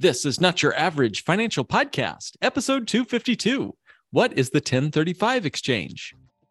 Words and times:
This 0.00 0.24
is 0.24 0.40
not 0.40 0.62
your 0.62 0.74
average 0.76 1.24
financial 1.24 1.62
podcast, 1.62 2.30
episode 2.40 2.88
252. 2.88 3.76
What 4.10 4.32
is 4.32 4.48
the 4.48 4.56
1035 4.56 5.44
exchange? 5.44 6.14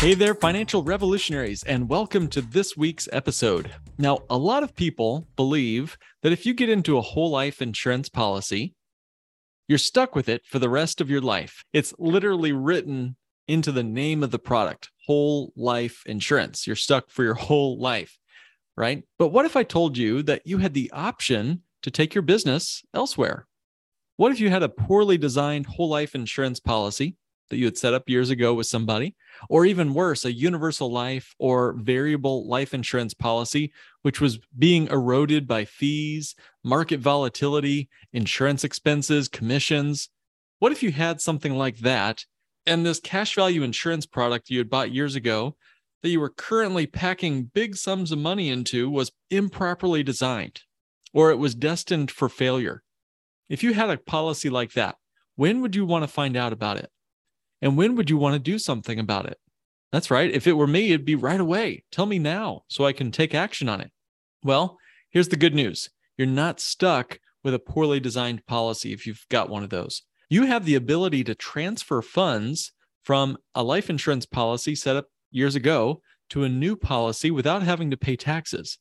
Hey 0.00 0.14
there, 0.14 0.36
financial 0.36 0.84
revolutionaries, 0.84 1.64
and 1.64 1.88
welcome 1.88 2.28
to 2.28 2.40
this 2.40 2.76
week's 2.76 3.08
episode. 3.10 3.72
Now, 3.98 4.20
a 4.30 4.38
lot 4.38 4.62
of 4.62 4.76
people 4.76 5.26
believe 5.34 5.98
that 6.22 6.30
if 6.30 6.46
you 6.46 6.54
get 6.54 6.68
into 6.70 6.96
a 6.96 7.02
whole 7.02 7.30
life 7.30 7.60
insurance 7.60 8.08
policy, 8.08 8.76
you're 9.66 9.76
stuck 9.76 10.14
with 10.14 10.28
it 10.28 10.42
for 10.46 10.60
the 10.60 10.68
rest 10.68 11.00
of 11.00 11.10
your 11.10 11.20
life. 11.20 11.64
It's 11.72 11.92
literally 11.98 12.52
written 12.52 13.16
into 13.48 13.72
the 13.72 13.82
name 13.82 14.22
of 14.22 14.30
the 14.30 14.38
product 14.38 14.88
whole 15.08 15.52
life 15.56 16.04
insurance. 16.06 16.64
You're 16.64 16.76
stuck 16.76 17.10
for 17.10 17.24
your 17.24 17.34
whole 17.48 17.80
life, 17.80 18.20
right? 18.76 19.02
But 19.18 19.30
what 19.30 19.46
if 19.46 19.56
I 19.56 19.64
told 19.64 19.98
you 19.98 20.22
that 20.22 20.42
you 20.44 20.58
had 20.58 20.74
the 20.74 20.92
option 20.92 21.62
to 21.82 21.90
take 21.90 22.14
your 22.14 22.22
business 22.22 22.84
elsewhere? 22.94 23.48
What 24.16 24.30
if 24.30 24.38
you 24.38 24.48
had 24.48 24.62
a 24.62 24.68
poorly 24.68 25.18
designed 25.18 25.66
whole 25.66 25.88
life 25.88 26.14
insurance 26.14 26.60
policy 26.60 27.16
that 27.50 27.56
you 27.56 27.64
had 27.64 27.78
set 27.78 27.94
up 27.94 28.08
years 28.08 28.30
ago 28.30 28.54
with 28.54 28.66
somebody, 28.66 29.14
or 29.48 29.64
even 29.64 29.94
worse, 29.94 30.24
a 30.24 30.32
universal 30.32 30.90
life 30.90 31.34
or 31.38 31.74
variable 31.74 32.48
life 32.48 32.74
insurance 32.74 33.14
policy, 33.14 33.72
which 34.02 34.20
was 34.20 34.38
being 34.58 34.86
eroded 34.88 35.46
by 35.46 35.64
fees, 35.64 36.34
market 36.64 37.00
volatility, 37.00 37.88
insurance 38.12 38.64
expenses, 38.64 39.28
commissions. 39.28 40.08
What 40.58 40.72
if 40.72 40.82
you 40.82 40.92
had 40.92 41.20
something 41.20 41.54
like 41.54 41.78
that 41.78 42.24
and 42.66 42.84
this 42.84 43.00
cash 43.00 43.34
value 43.34 43.62
insurance 43.62 44.06
product 44.06 44.50
you 44.50 44.58
had 44.58 44.70
bought 44.70 44.92
years 44.92 45.14
ago 45.14 45.56
that 46.02 46.10
you 46.10 46.20
were 46.20 46.30
currently 46.30 46.86
packing 46.86 47.44
big 47.44 47.76
sums 47.76 48.12
of 48.12 48.18
money 48.18 48.50
into 48.50 48.90
was 48.90 49.12
improperly 49.30 50.02
designed 50.02 50.62
or 51.12 51.30
it 51.30 51.36
was 51.36 51.54
destined 51.54 52.10
for 52.10 52.28
failure? 52.28 52.82
If 53.48 53.62
you 53.62 53.72
had 53.72 53.90
a 53.90 53.96
policy 53.96 54.50
like 54.50 54.72
that, 54.72 54.96
when 55.36 55.62
would 55.62 55.74
you 55.74 55.86
want 55.86 56.02
to 56.02 56.08
find 56.08 56.36
out 56.36 56.52
about 56.52 56.76
it? 56.76 56.90
And 57.60 57.76
when 57.76 57.96
would 57.96 58.10
you 58.10 58.16
want 58.16 58.34
to 58.34 58.38
do 58.38 58.58
something 58.58 58.98
about 58.98 59.26
it? 59.26 59.38
That's 59.90 60.10
right. 60.10 60.30
If 60.30 60.46
it 60.46 60.52
were 60.52 60.66
me, 60.66 60.88
it'd 60.88 61.04
be 61.04 61.14
right 61.14 61.40
away. 61.40 61.84
Tell 61.90 62.06
me 62.06 62.18
now 62.18 62.62
so 62.68 62.84
I 62.84 62.92
can 62.92 63.10
take 63.10 63.34
action 63.34 63.68
on 63.68 63.80
it. 63.80 63.90
Well, 64.42 64.78
here's 65.10 65.28
the 65.28 65.36
good 65.36 65.54
news 65.54 65.88
you're 66.16 66.26
not 66.26 66.60
stuck 66.60 67.20
with 67.42 67.54
a 67.54 67.58
poorly 67.58 68.00
designed 68.00 68.46
policy 68.46 68.92
if 68.92 69.06
you've 69.06 69.24
got 69.30 69.48
one 69.48 69.62
of 69.62 69.70
those. 69.70 70.02
You 70.28 70.44
have 70.44 70.64
the 70.64 70.74
ability 70.74 71.24
to 71.24 71.34
transfer 71.34 72.02
funds 72.02 72.72
from 73.02 73.38
a 73.54 73.62
life 73.62 73.88
insurance 73.88 74.26
policy 74.26 74.74
set 74.74 74.96
up 74.96 75.06
years 75.30 75.54
ago 75.54 76.02
to 76.30 76.44
a 76.44 76.48
new 76.48 76.76
policy 76.76 77.30
without 77.30 77.62
having 77.62 77.90
to 77.90 77.96
pay 77.96 78.16
taxes. 78.16 78.78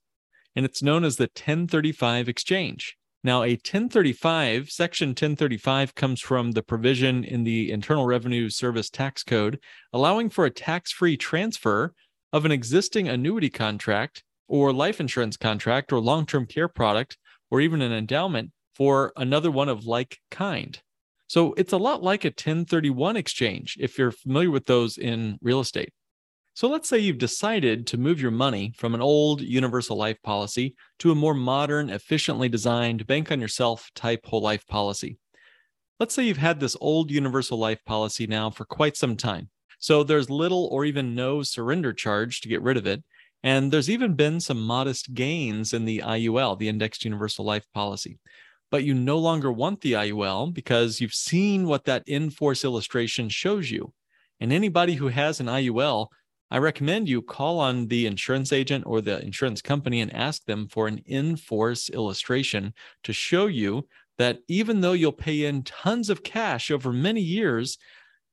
And 0.56 0.66
it's 0.66 0.84
known 0.84 1.06
as 1.06 1.16
the 1.16 1.26
1035 1.26 2.28
exchange. 2.28 2.98
Now, 3.28 3.44
a 3.44 3.60
1035, 3.60 4.72
Section 4.72 5.10
1035 5.10 5.96
comes 5.96 6.22
from 6.22 6.54
the 6.54 6.64
provision 6.64 7.26
in 7.26 7.44
the 7.44 7.74
Internal 7.74 8.06
Revenue 8.06 8.50
Service 8.50 8.90
Tax 8.90 9.22
Code, 9.22 9.60
allowing 9.92 10.30
for 10.30 10.46
a 10.46 10.50
tax 10.50 10.94
free 10.94 11.18
transfer 11.18 11.94
of 12.32 12.46
an 12.46 12.54
existing 12.54 13.10
annuity 13.10 13.50
contract 13.50 14.24
or 14.48 14.72
life 14.72 15.02
insurance 15.02 15.36
contract 15.36 15.92
or 15.92 16.00
long 16.00 16.26
term 16.26 16.46
care 16.46 16.70
product 16.70 17.18
or 17.52 17.60
even 17.60 17.82
an 17.82 17.92
endowment 17.92 18.54
for 18.74 19.12
another 19.18 19.52
one 19.52 19.68
of 19.68 19.86
like 19.86 20.20
kind. 20.32 20.82
So 21.28 21.52
it's 21.58 21.74
a 21.74 21.78
lot 21.78 22.02
like 22.02 22.24
a 22.24 22.30
1031 22.30 23.18
exchange 23.18 23.76
if 23.78 23.98
you're 23.98 24.14
familiar 24.14 24.52
with 24.52 24.68
those 24.68 24.98
in 24.98 25.38
real 25.42 25.60
estate. 25.60 25.92
So 26.58 26.68
let's 26.68 26.90
say 26.90 26.98
you've 26.98 27.20
decided 27.20 27.86
to 27.86 28.00
move 28.00 28.20
your 28.20 28.32
money 28.32 28.74
from 28.76 28.96
an 28.96 29.02
old 29.02 29.42
universal 29.42 29.96
life 29.96 30.20
policy 30.24 30.74
to 30.98 31.12
a 31.12 31.16
more 31.16 31.36
modern, 31.36 31.92
efficiently 31.92 32.50
designed 32.50 33.06
bank 33.06 33.32
on 33.32 33.40
yourself 33.40 33.92
type 33.94 34.26
whole 34.26 34.42
life 34.42 34.66
policy. 34.66 35.20
Let's 36.00 36.16
say 36.16 36.24
you've 36.24 36.38
had 36.38 36.60
this 36.60 36.76
old 36.82 37.12
universal 37.12 37.60
life 37.60 37.86
policy 37.86 38.26
now 38.26 38.50
for 38.50 38.66
quite 38.66 38.98
some 38.98 39.16
time. 39.16 39.50
So 39.78 40.02
there's 40.02 40.32
little 40.32 40.68
or 40.72 40.84
even 40.84 41.14
no 41.14 41.44
surrender 41.44 41.94
charge 41.94 42.42
to 42.42 42.50
get 42.50 42.64
rid 42.64 42.76
of 42.76 42.88
it. 42.88 43.04
And 43.44 43.72
there's 43.72 43.92
even 43.92 44.16
been 44.16 44.40
some 44.40 44.60
modest 44.60 45.14
gains 45.14 45.74
in 45.74 45.86
the 45.86 46.00
IUL, 46.04 46.58
the 46.58 46.70
indexed 46.70 47.06
universal 47.06 47.46
life 47.46 47.68
policy. 47.72 48.18
But 48.72 48.84
you 48.84 48.96
no 48.96 49.20
longer 49.20 49.52
want 49.52 49.82
the 49.82 49.94
IUL 49.94 50.56
because 50.56 51.00
you've 51.02 51.14
seen 51.14 51.68
what 51.68 51.86
that 51.86 52.02
in 52.08 52.32
force 52.32 52.64
illustration 52.66 53.30
shows 53.30 53.70
you. 53.70 53.94
And 54.40 54.52
anybody 54.52 54.96
who 54.96 55.10
has 55.10 55.40
an 55.40 55.46
IUL 55.46 56.08
I 56.50 56.60
recommend 56.60 57.10
you 57.10 57.22
call 57.22 57.60
on 57.60 57.88
the 57.88 58.06
insurance 58.06 58.54
agent 58.54 58.86
or 58.88 59.02
the 59.02 59.22
insurance 59.22 59.62
company 59.62 60.00
and 60.00 60.14
ask 60.14 60.46
them 60.46 60.68
for 60.70 60.88
an 60.88 61.00
in 61.06 61.36
force 61.36 61.90
illustration 61.90 62.74
to 63.04 63.12
show 63.12 63.48
you 63.48 63.88
that 64.18 64.40
even 64.48 64.80
though 64.82 64.94
you'll 64.94 65.12
pay 65.12 65.46
in 65.46 65.64
tons 65.64 66.10
of 66.10 66.24
cash 66.24 66.72
over 66.72 66.94
many 66.94 67.22
years, 67.22 67.78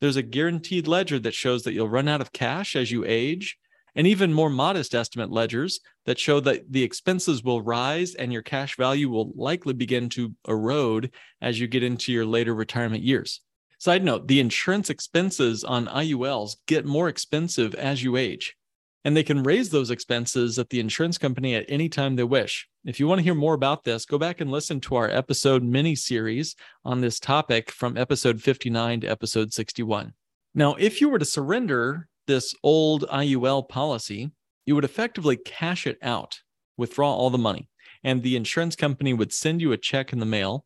there's 0.00 0.16
a 0.16 0.22
guaranteed 0.22 0.86
ledger 0.86 1.18
that 1.18 1.34
shows 1.34 1.64
that 1.64 1.72
you'll 1.72 1.88
run 1.88 2.08
out 2.08 2.20
of 2.20 2.32
cash 2.32 2.76
as 2.76 2.90
you 2.90 3.04
age, 3.04 3.58
and 3.96 4.06
even 4.06 4.32
more 4.32 4.50
modest 4.50 4.94
estimate 4.94 5.30
ledgers 5.30 5.80
that 6.06 6.18
show 6.18 6.40
that 6.40 6.70
the 6.70 6.82
expenses 6.82 7.42
will 7.42 7.62
rise 7.62 8.14
and 8.14 8.32
your 8.32 8.42
cash 8.42 8.76
value 8.76 9.08
will 9.08 9.32
likely 9.36 9.72
begin 9.72 10.08
to 10.10 10.34
erode 10.48 11.12
as 11.40 11.58
you 11.58 11.66
get 11.66 11.82
into 11.82 12.12
your 12.12 12.26
later 12.26 12.54
retirement 12.54 13.02
years. 13.02 13.40
Side 13.78 14.04
note 14.04 14.28
the 14.28 14.40
insurance 14.40 14.90
expenses 14.90 15.64
on 15.64 15.86
IULs 15.86 16.56
get 16.66 16.84
more 16.84 17.08
expensive 17.08 17.74
as 17.74 18.02
you 18.02 18.16
age, 18.16 18.56
and 19.04 19.16
they 19.16 19.22
can 19.22 19.42
raise 19.42 19.70
those 19.70 19.90
expenses 19.90 20.58
at 20.58 20.70
the 20.70 20.80
insurance 20.80 21.18
company 21.18 21.54
at 21.54 21.66
any 21.68 21.88
time 21.88 22.16
they 22.16 22.24
wish. 22.24 22.68
If 22.84 23.00
you 23.00 23.06
want 23.06 23.18
to 23.18 23.24
hear 23.24 23.34
more 23.34 23.54
about 23.54 23.84
this, 23.84 24.04
go 24.04 24.18
back 24.18 24.40
and 24.40 24.50
listen 24.50 24.80
to 24.82 24.96
our 24.96 25.10
episode 25.10 25.62
mini 25.62 25.94
series 25.94 26.54
on 26.84 27.00
this 27.00 27.18
topic 27.18 27.70
from 27.70 27.96
episode 27.96 28.40
59 28.40 29.00
to 29.00 29.06
episode 29.06 29.52
61. 29.52 30.12
Now, 30.54 30.74
if 30.74 31.00
you 31.00 31.08
were 31.08 31.18
to 31.18 31.24
surrender 31.24 32.08
this 32.26 32.54
old 32.62 33.04
IUL 33.08 33.68
policy, 33.68 34.30
you 34.66 34.74
would 34.74 34.84
effectively 34.84 35.36
cash 35.36 35.86
it 35.86 35.98
out, 36.00 36.40
withdraw 36.76 37.12
all 37.12 37.30
the 37.30 37.38
money, 37.38 37.68
and 38.02 38.22
the 38.22 38.36
insurance 38.36 38.76
company 38.76 39.12
would 39.12 39.32
send 39.32 39.60
you 39.60 39.72
a 39.72 39.76
check 39.76 40.12
in 40.12 40.20
the 40.20 40.26
mail 40.26 40.64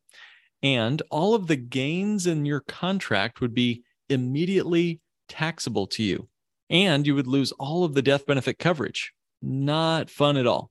and 0.63 1.03
all 1.11 1.35
of 1.35 1.47
the 1.47 1.57
gains 1.57 2.27
in 2.27 2.45
your 2.45 2.61
contract 2.61 3.41
would 3.41 3.55
be 3.55 3.83
immediately 4.09 5.01
taxable 5.29 5.87
to 5.87 6.03
you. 6.03 6.29
And 6.71 7.07
you 7.07 7.15
would 7.15 7.27
lose 7.27 7.53
all 7.53 7.85
of 7.85 7.95
the 7.95 8.03
death 8.03 8.27
benefit 8.27 8.59
coverage. 8.59 9.13
Not 9.41 10.11
fun 10.11 10.37
at 10.37 10.47
all. 10.47 10.71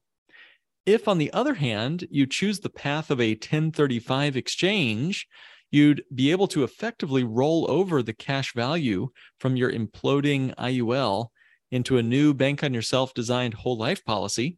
If, 0.85 1.07
on 1.07 1.17
the 1.17 1.31
other 1.33 1.55
hand, 1.55 2.07
you 2.09 2.25
choose 2.25 2.59
the 2.59 2.69
path 2.69 3.09
of 3.09 3.19
a 3.19 3.31
1035 3.31 4.37
exchange, 4.37 5.27
you'd 5.71 6.03
be 6.13 6.31
able 6.31 6.47
to 6.49 6.63
effectively 6.63 7.23
roll 7.23 7.69
over 7.69 8.01
the 8.01 8.13
cash 8.13 8.53
value 8.53 9.09
from 9.39 9.55
your 9.55 9.71
imploding 9.71 10.55
IUL 10.55 11.27
into 11.71 11.97
a 11.97 12.03
new 12.03 12.33
bank 12.33 12.63
on 12.63 12.73
yourself 12.73 13.13
designed 13.13 13.53
whole 13.53 13.77
life 13.77 14.05
policy. 14.05 14.57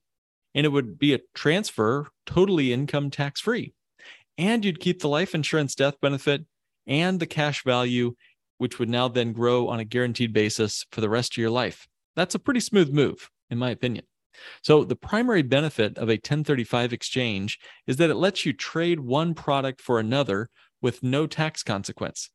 And 0.53 0.65
it 0.65 0.69
would 0.69 0.99
be 0.99 1.13
a 1.13 1.19
transfer 1.33 2.07
totally 2.25 2.73
income 2.73 3.09
tax 3.09 3.41
free 3.41 3.73
and 4.39 4.63
you'd 4.63 4.79
keep 4.79 5.01
the 5.01 5.09
life 5.09 5.35
insurance 5.35 5.75
death 5.75 5.99
benefit 6.01 6.45
and 6.87 7.19
the 7.19 7.27
cash 7.27 7.63
value, 7.65 8.15
which 8.57 8.79
would 8.79 8.89
now 8.89 9.09
then 9.09 9.33
grow 9.33 9.67
on 9.67 9.81
a 9.81 9.85
guaranteed 9.85 10.31
basis 10.31 10.85
for 10.91 11.01
the 11.01 11.09
rest 11.09 11.33
of 11.33 11.37
your 11.37 11.49
life. 11.49 11.87
That's 12.15 12.35
a 12.35 12.39
pretty 12.39 12.61
smooth 12.61 12.89
move, 12.89 13.29
in 13.49 13.57
my 13.57 13.69
opinion. 13.69 14.05
So, 14.63 14.85
the 14.85 14.95
primary 14.95 15.41
benefit 15.41 15.97
of 15.97 16.07
a 16.07 16.13
1035 16.13 16.93
exchange 16.93 17.59
is 17.85 17.97
that 17.97 18.09
it 18.09 18.15
lets 18.15 18.45
you 18.45 18.53
trade 18.53 19.01
one 19.01 19.33
product 19.33 19.81
for 19.81 19.99
another 19.99 20.49
with 20.81 21.03
no 21.03 21.27
tax 21.27 21.61
consequence. 21.61 22.29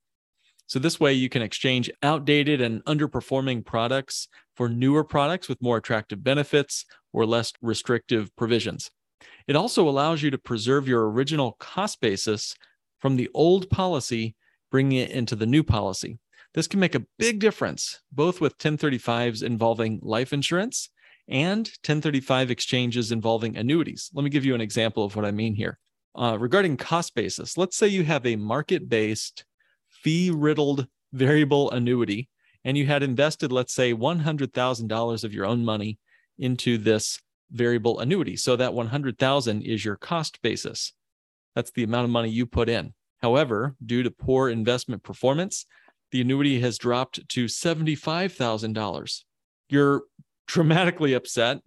So, 0.66 0.78
this 0.78 1.00
way 1.00 1.14
you 1.14 1.30
can 1.30 1.40
exchange 1.40 1.90
outdated 2.02 2.60
and 2.60 2.84
underperforming 2.84 3.64
products 3.64 4.28
for 4.54 4.68
newer 4.68 5.04
products 5.04 5.48
with 5.48 5.62
more 5.62 5.78
attractive 5.78 6.22
benefits 6.22 6.84
or 7.14 7.24
less 7.24 7.54
restrictive 7.62 8.34
provisions. 8.36 8.90
It 9.46 9.56
also 9.56 9.88
allows 9.88 10.22
you 10.22 10.30
to 10.30 10.38
preserve 10.38 10.88
your 10.88 11.10
original 11.10 11.52
cost 11.60 12.00
basis 12.00 12.54
from 12.98 13.16
the 13.16 13.28
old 13.34 13.68
policy, 13.68 14.34
bringing 14.70 14.98
it 14.98 15.10
into 15.10 15.36
the 15.36 15.46
new 15.46 15.62
policy. 15.62 16.18
This 16.54 16.66
can 16.66 16.80
make 16.80 16.94
a 16.94 17.04
big 17.18 17.40
difference, 17.40 18.00
both 18.12 18.40
with 18.40 18.58
1035s 18.58 19.42
involving 19.42 19.98
life 20.02 20.32
insurance 20.32 20.88
and 21.28 21.66
1035 21.66 22.50
exchanges 22.50 23.12
involving 23.12 23.56
annuities. 23.56 24.10
Let 24.14 24.24
me 24.24 24.30
give 24.30 24.44
you 24.44 24.54
an 24.54 24.60
example 24.60 25.04
of 25.04 25.16
what 25.16 25.24
I 25.24 25.30
mean 25.30 25.54
here. 25.54 25.78
uh, 26.16 26.38
regarding 26.38 26.76
cost 26.76 27.14
basis, 27.14 27.58
let's 27.58 27.76
say 27.76 27.88
you 27.88 28.04
have 28.04 28.24
a 28.24 28.36
market 28.36 28.88
based, 28.88 29.44
fee 29.88 30.30
riddled 30.30 30.86
variable 31.12 31.70
annuity, 31.72 32.28
and 32.64 32.78
you 32.78 32.86
had 32.86 33.02
invested, 33.02 33.52
let's 33.52 33.74
say, 33.74 33.92
$100,000 33.92 35.24
of 35.24 35.34
your 35.34 35.46
own 35.46 35.64
money 35.64 35.98
into 36.38 36.78
this 36.78 37.20
variable 37.50 38.00
annuity. 38.00 38.36
So 38.36 38.56
that 38.56 38.74
100,000 38.74 39.62
is 39.62 39.84
your 39.84 39.96
cost 39.96 40.40
basis. 40.42 40.92
That's 41.54 41.70
the 41.70 41.84
amount 41.84 42.04
of 42.04 42.10
money 42.10 42.30
you 42.30 42.46
put 42.46 42.68
in. 42.68 42.94
However, 43.22 43.74
due 43.84 44.02
to 44.02 44.10
poor 44.10 44.48
investment 44.48 45.02
performance, 45.02 45.66
the 46.10 46.20
annuity 46.20 46.60
has 46.60 46.78
dropped 46.78 47.28
to 47.28 47.46
$75,000. 47.46 49.22
You're 49.68 50.02
dramatically 50.46 51.14
upset 51.14 51.60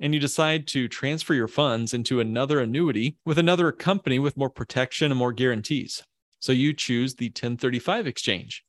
and 0.00 0.14
you 0.14 0.20
decide 0.20 0.66
to 0.68 0.86
transfer 0.86 1.34
your 1.34 1.48
funds 1.48 1.94
into 1.94 2.20
another 2.20 2.60
annuity 2.60 3.16
with 3.24 3.38
another 3.38 3.72
company 3.72 4.18
with 4.18 4.36
more 4.36 4.50
protection 4.50 5.10
and 5.10 5.18
more 5.18 5.32
guarantees. 5.32 6.04
So 6.40 6.52
you 6.52 6.72
choose 6.72 7.16
the 7.16 7.26
1035 7.26 8.06
exchange. 8.06 8.64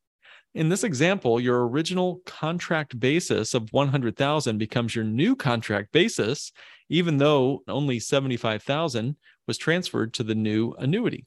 In 0.59 0.67
this 0.67 0.83
example, 0.83 1.39
your 1.39 1.69
original 1.69 2.21
contract 2.25 2.99
basis 2.99 3.53
of 3.53 3.71
100,000 3.71 4.57
becomes 4.57 4.93
your 4.93 5.05
new 5.05 5.33
contract 5.33 5.93
basis 5.93 6.51
even 6.89 7.15
though 7.15 7.63
only 7.69 7.97
75,000 7.97 9.15
was 9.47 9.57
transferred 9.57 10.13
to 10.15 10.23
the 10.23 10.35
new 10.35 10.73
annuity. 10.73 11.25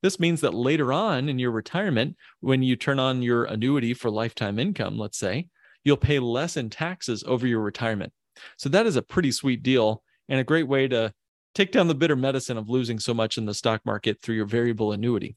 This 0.00 0.18
means 0.18 0.40
that 0.40 0.54
later 0.54 0.94
on 0.94 1.28
in 1.28 1.38
your 1.38 1.50
retirement, 1.50 2.16
when 2.40 2.62
you 2.62 2.74
turn 2.74 2.98
on 2.98 3.20
your 3.20 3.44
annuity 3.44 3.92
for 3.92 4.08
lifetime 4.08 4.58
income, 4.58 4.96
let's 4.96 5.18
say, 5.18 5.48
you'll 5.84 5.98
pay 5.98 6.18
less 6.18 6.56
in 6.56 6.70
taxes 6.70 7.22
over 7.26 7.46
your 7.46 7.60
retirement. 7.60 8.14
So 8.56 8.70
that 8.70 8.86
is 8.86 8.96
a 8.96 9.02
pretty 9.02 9.30
sweet 9.30 9.62
deal 9.62 10.02
and 10.30 10.40
a 10.40 10.44
great 10.44 10.68
way 10.68 10.88
to 10.88 11.12
take 11.54 11.70
down 11.70 11.88
the 11.88 11.94
bitter 11.94 12.16
medicine 12.16 12.56
of 12.56 12.70
losing 12.70 12.98
so 12.98 13.12
much 13.12 13.36
in 13.36 13.44
the 13.44 13.52
stock 13.52 13.84
market 13.84 14.22
through 14.22 14.36
your 14.36 14.46
variable 14.46 14.92
annuity. 14.92 15.36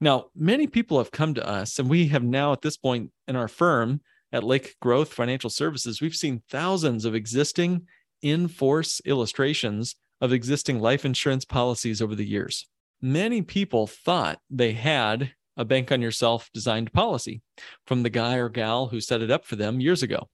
Now, 0.00 0.26
many 0.34 0.66
people 0.66 0.98
have 0.98 1.10
come 1.10 1.34
to 1.34 1.46
us, 1.46 1.78
and 1.78 1.88
we 1.88 2.08
have 2.08 2.22
now 2.22 2.52
at 2.52 2.62
this 2.62 2.76
point 2.76 3.10
in 3.26 3.36
our 3.36 3.48
firm 3.48 4.00
at 4.32 4.44
Lake 4.44 4.76
Growth 4.80 5.12
Financial 5.12 5.50
Services, 5.50 6.00
we've 6.00 6.14
seen 6.14 6.42
thousands 6.48 7.04
of 7.04 7.14
existing 7.14 7.86
in 8.22 8.48
force 8.48 9.00
illustrations 9.04 9.96
of 10.20 10.32
existing 10.32 10.80
life 10.80 11.04
insurance 11.04 11.44
policies 11.44 12.02
over 12.02 12.14
the 12.14 12.26
years. 12.26 12.68
Many 13.00 13.42
people 13.42 13.86
thought 13.86 14.40
they 14.50 14.72
had 14.72 15.32
a 15.56 15.64
bank 15.64 15.90
on 15.90 16.02
yourself 16.02 16.50
designed 16.52 16.92
policy 16.92 17.42
from 17.86 18.02
the 18.02 18.10
guy 18.10 18.36
or 18.36 18.48
gal 18.48 18.88
who 18.88 19.00
set 19.00 19.22
it 19.22 19.30
up 19.30 19.44
for 19.44 19.56
them 19.56 19.80
years 19.80 20.02
ago 20.02 20.28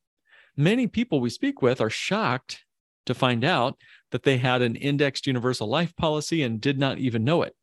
many 0.56 0.86
people 0.86 1.20
we 1.20 1.30
speak 1.30 1.62
with 1.62 1.80
are 1.80 1.90
shocked 1.90 2.64
to 3.06 3.14
find 3.14 3.44
out 3.44 3.76
that 4.10 4.22
they 4.22 4.38
had 4.38 4.62
an 4.62 4.76
indexed 4.76 5.26
universal 5.26 5.68
life 5.68 5.94
policy 5.96 6.42
and 6.42 6.60
did 6.60 6.78
not 6.78 6.98
even 6.98 7.24
know 7.24 7.42
it, 7.42 7.54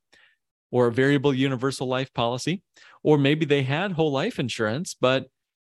or 0.72 0.88
a 0.88 0.92
variable 0.92 1.34
universal 1.34 1.88
life 1.88 2.14
policy, 2.14 2.64
or 3.04 3.18
maybe 3.18 3.46
they 3.46 3.64
had 3.64 3.92
whole 3.92 4.12
life 4.12 4.40
insurance, 4.40 4.96
but 5.00 5.28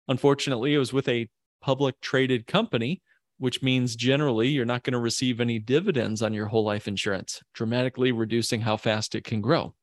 unfortunately 0.09 0.75
it 0.75 0.79
was 0.79 0.93
with 0.93 1.09
a 1.09 1.29
public 1.61 2.01
traded 2.01 2.47
company, 2.47 3.03
which 3.39 3.63
means 3.63 3.97
generally 3.97 4.49
you're 4.49 4.65
not 4.65 4.83
going 4.83 4.93
to 4.93 4.99
receive 4.99 5.41
any 5.41 5.59
dividends 5.59 6.23
on 6.23 6.33
your 6.33 6.47
whole 6.47 6.65
life 6.65 6.89
insurance, 6.89 7.43
dramatically 7.55 8.13
reducing 8.13 8.61
how 8.63 8.77
fast 8.77 9.15
it 9.15 9.25
can 9.25 9.41
grow. 9.41 9.75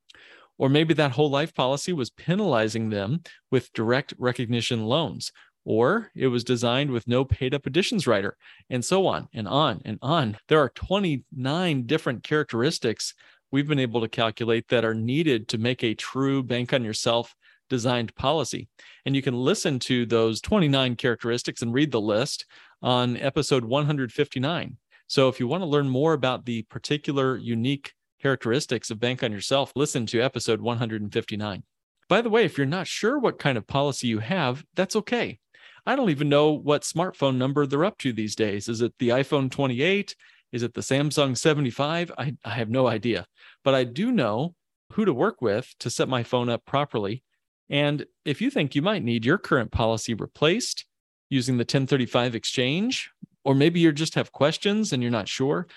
Or 0.58 0.70
maybe 0.70 0.94
that 0.96 1.12
whole 1.12 1.30
life 1.30 1.54
policy 1.54 1.94
was 1.94 2.10
penalizing 2.10 2.90
them 2.90 3.22
with 3.52 3.74
direct 3.74 4.14
recognition 4.18 4.86
loans, 4.86 5.32
or 5.66 6.12
it 6.16 6.28
was 6.28 6.44
designed 6.44 6.92
with 6.92 7.08
no 7.08 7.26
paid 7.26 7.54
up 7.54 7.66
additions 7.66 8.08
rider, 8.08 8.38
and 8.70 8.84
so 8.84 9.08
on 9.08 9.28
and 9.34 9.48
on 9.48 9.82
and 9.86 9.98
on. 10.02 10.38
There 10.48 10.60
are 10.60 10.70
29 10.70 11.86
different 11.86 12.24
characteristics 12.24 13.14
we've 13.54 13.68
been 13.68 13.80
able 13.80 14.02
to 14.02 14.10
calculate 14.10 14.68
that 14.68 14.84
are 14.84 14.96
needed 14.96 15.48
to 15.48 15.60
make 15.60 15.84
a 15.84 15.94
true 15.94 16.42
bank 16.42 16.74
on 16.74 16.84
yourself 16.84 17.36
designed 17.70 18.14
policy. 18.16 18.68
And 19.06 19.16
you 19.16 19.22
can 19.22 19.36
listen 19.36 19.78
to 19.80 20.08
those 20.08 20.42
29 20.42 20.96
characteristics 20.96 21.62
and 21.62 21.72
read 21.72 21.92
the 21.92 22.02
list 22.02 22.46
on 22.82 23.16
episode 23.18 23.64
159. 23.64 24.78
So 25.06 25.30
if 25.30 25.40
you 25.40 25.48
want 25.48 25.62
to 25.62 25.68
learn 25.68 25.88
more 25.88 26.14
about 26.14 26.46
the 26.46 26.64
particular 26.64 27.38
unique 27.38 27.94
characteristics 28.20 28.90
of 28.90 29.00
Bank 29.00 29.22
on 29.22 29.32
Yourself, 29.32 29.72
listen 29.76 30.08
to 30.08 30.20
episode 30.20 30.60
159. 30.60 31.64
By 32.10 32.22
the 32.22 32.30
way, 32.32 32.46
if 32.46 32.58
you're 32.58 32.66
not 32.66 32.88
sure 32.88 33.20
what 33.20 33.38
kind 33.38 33.58
of 33.58 33.68
policy 33.68 34.08
you 34.08 34.18
have, 34.18 34.66
that's 34.74 34.96
okay. 34.96 35.40
I 35.86 35.96
don't 35.96 36.10
even 36.10 36.28
know 36.28 36.52
what 36.52 36.82
smartphone 36.82 37.36
number 37.36 37.68
they're 37.68 37.86
up 37.86 38.00
to 38.00 38.14
these 38.14 38.36
days. 38.36 38.68
Is 38.68 38.82
it 38.82 38.94
the 38.98 39.10
iPhone 39.10 39.52
28? 39.52 40.16
Is 40.54 40.64
it 40.64 40.76
the 40.76 40.82
Samsung 40.82 41.38
75? 41.38 42.12
I, 42.18 42.36
I 42.46 42.52
have 42.52 42.70
no 42.70 42.88
idea. 42.88 43.26
But 43.64 43.74
I 43.74 43.84
do 43.84 44.12
know 44.12 44.56
who 44.94 45.04
to 45.04 45.14
work 45.14 45.42
with 45.42 45.74
to 45.80 45.90
set 45.90 46.08
my 46.08 46.24
phone 46.24 46.48
up 46.48 46.64
properly. 46.66 47.24
And 47.70 48.06
if 48.24 48.40
you 48.40 48.50
think 48.52 48.76
you 48.76 48.84
might 48.84 49.04
need 49.04 49.26
your 49.26 49.40
current 49.40 49.72
policy 49.72 50.14
replaced 50.14 50.86
using 51.30 51.58
the 51.58 51.64
1035 51.64 52.36
exchange, 52.36 53.10
or 53.44 53.56
maybe 53.56 53.80
you 53.80 53.92
just 53.92 54.14
have 54.16 54.32
questions 54.32 54.94
and 54.94 55.02
you're 55.02 55.12
not 55.12 55.28
sure, 55.28 55.68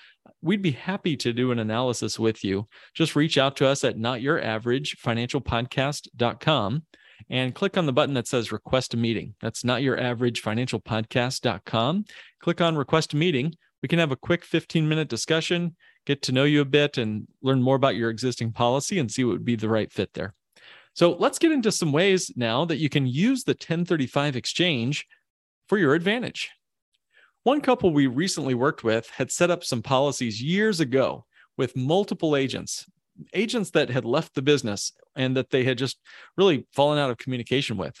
we'd 0.41 0.61
be 0.61 0.71
happy 0.71 1.15
to 1.17 1.33
do 1.33 1.51
an 1.51 1.59
analysis 1.59 2.17
with 2.19 2.43
you. 2.43 2.67
Just 2.93 3.15
reach 3.15 3.37
out 3.37 3.55
to 3.57 3.67
us 3.67 3.83
at 3.83 3.97
notyouraverageFinancialPodcast.com 3.97 6.83
and 7.29 7.53
click 7.55 7.77
on 7.77 7.87
the 7.87 7.93
button 7.93 8.13
that 8.13 8.27
says 8.27 8.51
request 8.51 8.93
a 8.93 8.97
meeting. 8.97 9.33
That's 9.41 9.63
not 9.63 9.81
your 9.81 9.99
average 9.99 10.43
Click 12.41 12.61
on 12.61 12.77
request 12.77 13.13
a 13.13 13.17
meeting. 13.17 13.55
We 13.87 13.89
can 13.89 13.99
have 13.99 14.11
a 14.11 14.17
quick 14.17 14.43
15 14.43 14.89
minute 14.89 15.07
discussion, 15.07 15.77
get 16.05 16.21
to 16.23 16.33
know 16.33 16.43
you 16.43 16.59
a 16.59 16.65
bit, 16.65 16.97
and 16.97 17.25
learn 17.41 17.61
more 17.61 17.77
about 17.77 17.95
your 17.95 18.09
existing 18.09 18.51
policy 18.51 18.99
and 18.99 19.09
see 19.09 19.23
what 19.23 19.31
would 19.31 19.45
be 19.45 19.55
the 19.55 19.69
right 19.69 19.89
fit 19.89 20.13
there. 20.13 20.33
So 20.93 21.13
let's 21.13 21.39
get 21.39 21.53
into 21.53 21.71
some 21.71 21.93
ways 21.93 22.29
now 22.35 22.65
that 22.65 22.79
you 22.79 22.89
can 22.89 23.07
use 23.07 23.45
the 23.45 23.53
1035 23.53 24.35
exchange 24.35 25.07
for 25.69 25.77
your 25.77 25.93
advantage. 25.93 26.49
One 27.43 27.61
couple 27.61 27.93
we 27.93 28.07
recently 28.07 28.55
worked 28.55 28.83
with 28.83 29.09
had 29.09 29.31
set 29.31 29.49
up 29.49 29.63
some 29.63 29.81
policies 29.81 30.43
years 30.43 30.81
ago 30.81 31.25
with 31.55 31.77
multiple 31.77 32.35
agents 32.35 32.87
agents 33.33 33.71
that 33.71 33.89
had 33.89 34.03
left 34.03 34.35
the 34.35 34.41
business 34.41 34.91
and 35.15 35.37
that 35.37 35.49
they 35.49 35.63
had 35.63 35.77
just 35.77 35.97
really 36.35 36.67
fallen 36.73 36.99
out 36.99 37.09
of 37.09 37.17
communication 37.17 37.77
with. 37.77 37.97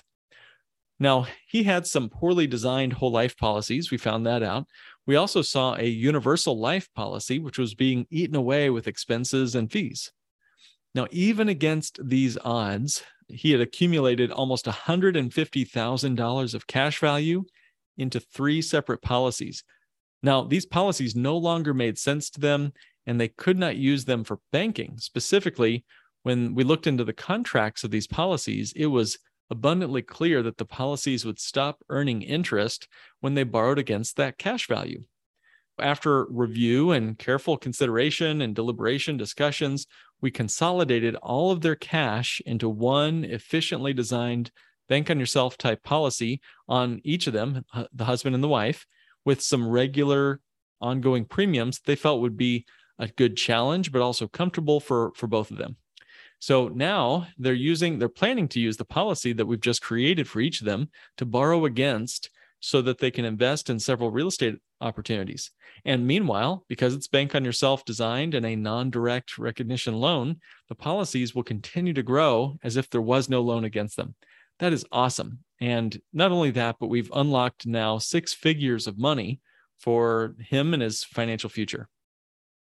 Now, 0.99 1.27
he 1.47 1.63
had 1.63 1.85
some 1.85 2.09
poorly 2.09 2.47
designed 2.47 2.93
whole 2.93 3.11
life 3.11 3.37
policies. 3.37 3.91
We 3.91 3.97
found 3.97 4.25
that 4.25 4.41
out. 4.41 4.65
We 5.07 5.15
also 5.15 5.41
saw 5.41 5.75
a 5.75 5.87
universal 5.87 6.59
life 6.59 6.89
policy, 6.93 7.39
which 7.39 7.57
was 7.57 7.73
being 7.73 8.05
eaten 8.11 8.35
away 8.35 8.69
with 8.69 8.87
expenses 8.87 9.55
and 9.55 9.71
fees. 9.71 10.11
Now, 10.93 11.07
even 11.11 11.47
against 11.47 11.99
these 12.03 12.37
odds, 12.43 13.03
he 13.29 13.51
had 13.51 13.61
accumulated 13.61 14.31
almost 14.31 14.65
$150,000 14.65 16.53
of 16.53 16.67
cash 16.67 16.99
value 16.99 17.45
into 17.97 18.19
three 18.19 18.61
separate 18.61 19.01
policies. 19.01 19.63
Now, 20.21 20.43
these 20.43 20.65
policies 20.65 21.15
no 21.15 21.37
longer 21.37 21.73
made 21.73 21.97
sense 21.97 22.29
to 22.31 22.41
them, 22.41 22.73
and 23.05 23.19
they 23.19 23.29
could 23.29 23.57
not 23.57 23.77
use 23.77 24.05
them 24.05 24.23
for 24.25 24.39
banking. 24.51 24.97
Specifically, 24.97 25.85
when 26.23 26.53
we 26.53 26.65
looked 26.65 26.87
into 26.87 27.05
the 27.05 27.13
contracts 27.13 27.83
of 27.83 27.91
these 27.91 28.07
policies, 28.07 28.73
it 28.75 28.87
was 28.87 29.17
abundantly 29.49 30.01
clear 30.01 30.43
that 30.43 30.57
the 30.57 30.65
policies 30.65 31.25
would 31.25 31.39
stop 31.39 31.83
earning 31.89 32.21
interest 32.21 32.87
when 33.19 33.33
they 33.33 33.43
borrowed 33.43 33.79
against 33.79 34.17
that 34.17 34.37
cash 34.37 34.67
value. 34.67 35.03
After 35.79 36.25
review 36.29 36.91
and 36.91 37.17
careful 37.17 37.55
consideration 37.57 38.41
and 38.41 38.55
deliberation 38.55 39.15
discussions, 39.15 39.85
we 40.21 40.31
consolidated 40.31 41.15
all 41.15 41.51
of 41.51 41.61
their 41.61 41.75
cash 41.75 42.41
into 42.45 42.67
one 42.67 43.23
efficiently 43.23 43.93
designed 43.93 44.51
bank 44.89 45.09
on 45.09 45.19
yourself 45.19 45.57
type 45.57 45.83
policy 45.83 46.41
on 46.67 47.01
each 47.03 47.27
of 47.27 47.33
them, 47.33 47.63
the 47.93 48.05
husband 48.05 48.33
and 48.33 48.43
the 48.43 48.47
wife, 48.47 48.85
with 49.25 49.41
some 49.41 49.67
regular 49.67 50.39
ongoing 50.79 51.25
premiums 51.25 51.79
they 51.85 51.95
felt 51.95 52.21
would 52.21 52.37
be 52.37 52.65
a 52.99 53.07
good 53.07 53.37
challenge, 53.37 53.91
but 53.91 54.01
also 54.01 54.27
comfortable 54.27 54.79
for, 54.79 55.11
for 55.15 55.27
both 55.27 55.51
of 55.51 55.57
them. 55.57 55.77
So 56.39 56.67
now 56.67 57.27
they're 57.37 57.53
using, 57.53 57.97
they're 57.97 58.09
planning 58.09 58.47
to 58.49 58.59
use 58.59 58.77
the 58.77 58.85
policy 58.85 59.33
that 59.33 59.45
we've 59.45 59.59
just 59.59 59.81
created 59.81 60.27
for 60.27 60.39
each 60.39 60.61
of 60.61 60.65
them 60.65 60.89
to 61.17 61.25
borrow 61.25 61.65
against 61.65 62.29
so 62.59 62.81
that 62.81 62.99
they 62.99 63.11
can 63.11 63.25
invest 63.25 63.69
in 63.69 63.79
several 63.79 64.11
real 64.11 64.27
estate 64.27 64.55
opportunities. 64.81 65.51
And 65.85 66.05
meanwhile, 66.05 66.65
because 66.67 66.93
it's 66.93 67.07
Bank 67.07 67.35
on 67.35 67.45
Yourself 67.45 67.85
designed 67.85 68.33
and 68.33 68.45
a 68.45 68.55
non 68.55 68.89
direct 68.89 69.37
recognition 69.37 69.95
loan, 69.95 70.37
the 70.69 70.75
policies 70.75 71.33
will 71.33 71.43
continue 71.43 71.93
to 71.93 72.03
grow 72.03 72.57
as 72.63 72.77
if 72.77 72.89
there 72.89 73.01
was 73.01 73.29
no 73.29 73.41
loan 73.41 73.63
against 73.63 73.95
them. 73.95 74.15
That 74.59 74.73
is 74.73 74.85
awesome. 74.91 75.39
And 75.59 75.99
not 76.13 76.31
only 76.31 76.51
that, 76.51 76.77
but 76.79 76.87
we've 76.87 77.11
unlocked 77.13 77.65
now 77.65 77.99
six 77.99 78.33
figures 78.33 78.87
of 78.87 78.97
money 78.97 79.39
for 79.79 80.35
him 80.39 80.73
and 80.73 80.81
his 80.81 81.03
financial 81.03 81.49
future. 81.49 81.89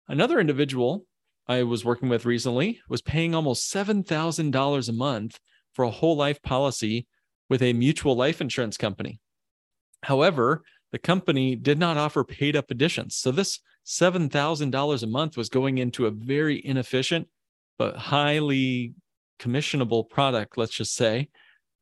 Another 0.07 0.39
individual 0.39 1.05
I 1.47 1.63
was 1.63 1.85
working 1.85 2.09
with 2.09 2.25
recently 2.25 2.81
was 2.89 3.01
paying 3.01 3.33
almost 3.33 3.71
$7,000 3.73 4.89
a 4.89 4.93
month 4.93 5.39
for 5.73 5.85
a 5.85 5.91
whole 5.91 6.17
life 6.17 6.41
policy 6.41 7.07
with 7.49 7.61
a 7.61 7.73
mutual 7.73 8.15
life 8.15 8.41
insurance 8.41 8.77
company. 8.77 9.21
However, 10.03 10.63
the 10.91 10.99
company 10.99 11.55
did 11.55 11.79
not 11.79 11.97
offer 11.97 12.23
paid 12.23 12.55
up 12.55 12.71
additions. 12.71 13.15
So 13.15 13.31
this 13.31 13.59
$7,000 13.85 15.03
a 15.03 15.07
month 15.07 15.37
was 15.37 15.49
going 15.49 15.77
into 15.77 16.05
a 16.05 16.11
very 16.11 16.63
inefficient 16.65 17.27
but 17.77 17.95
highly 17.95 18.93
commissionable 19.39 20.09
product, 20.09 20.57
let's 20.57 20.75
just 20.75 20.95
say. 20.95 21.29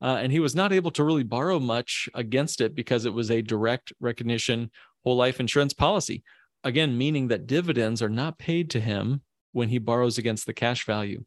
Uh, 0.01 0.17
and 0.21 0.31
he 0.31 0.39
was 0.39 0.55
not 0.55 0.73
able 0.73 0.91
to 0.91 1.03
really 1.03 1.23
borrow 1.23 1.59
much 1.59 2.09
against 2.13 2.61
it 2.61 2.75
because 2.75 3.05
it 3.05 3.13
was 3.13 3.31
a 3.31 3.41
direct 3.41 3.93
recognition 3.99 4.69
whole 5.03 5.15
life 5.15 5.39
insurance 5.39 5.73
policy. 5.73 6.23
Again, 6.63 6.97
meaning 6.97 7.29
that 7.29 7.47
dividends 7.47 8.01
are 8.01 8.09
not 8.09 8.37
paid 8.37 8.69
to 8.71 8.79
him 8.79 9.21
when 9.55 9.69
he 9.69 9.77
borrows 9.77 10.17
against 10.17 10.45
the 10.45 10.53
cash 10.53 10.85
value. 10.85 11.23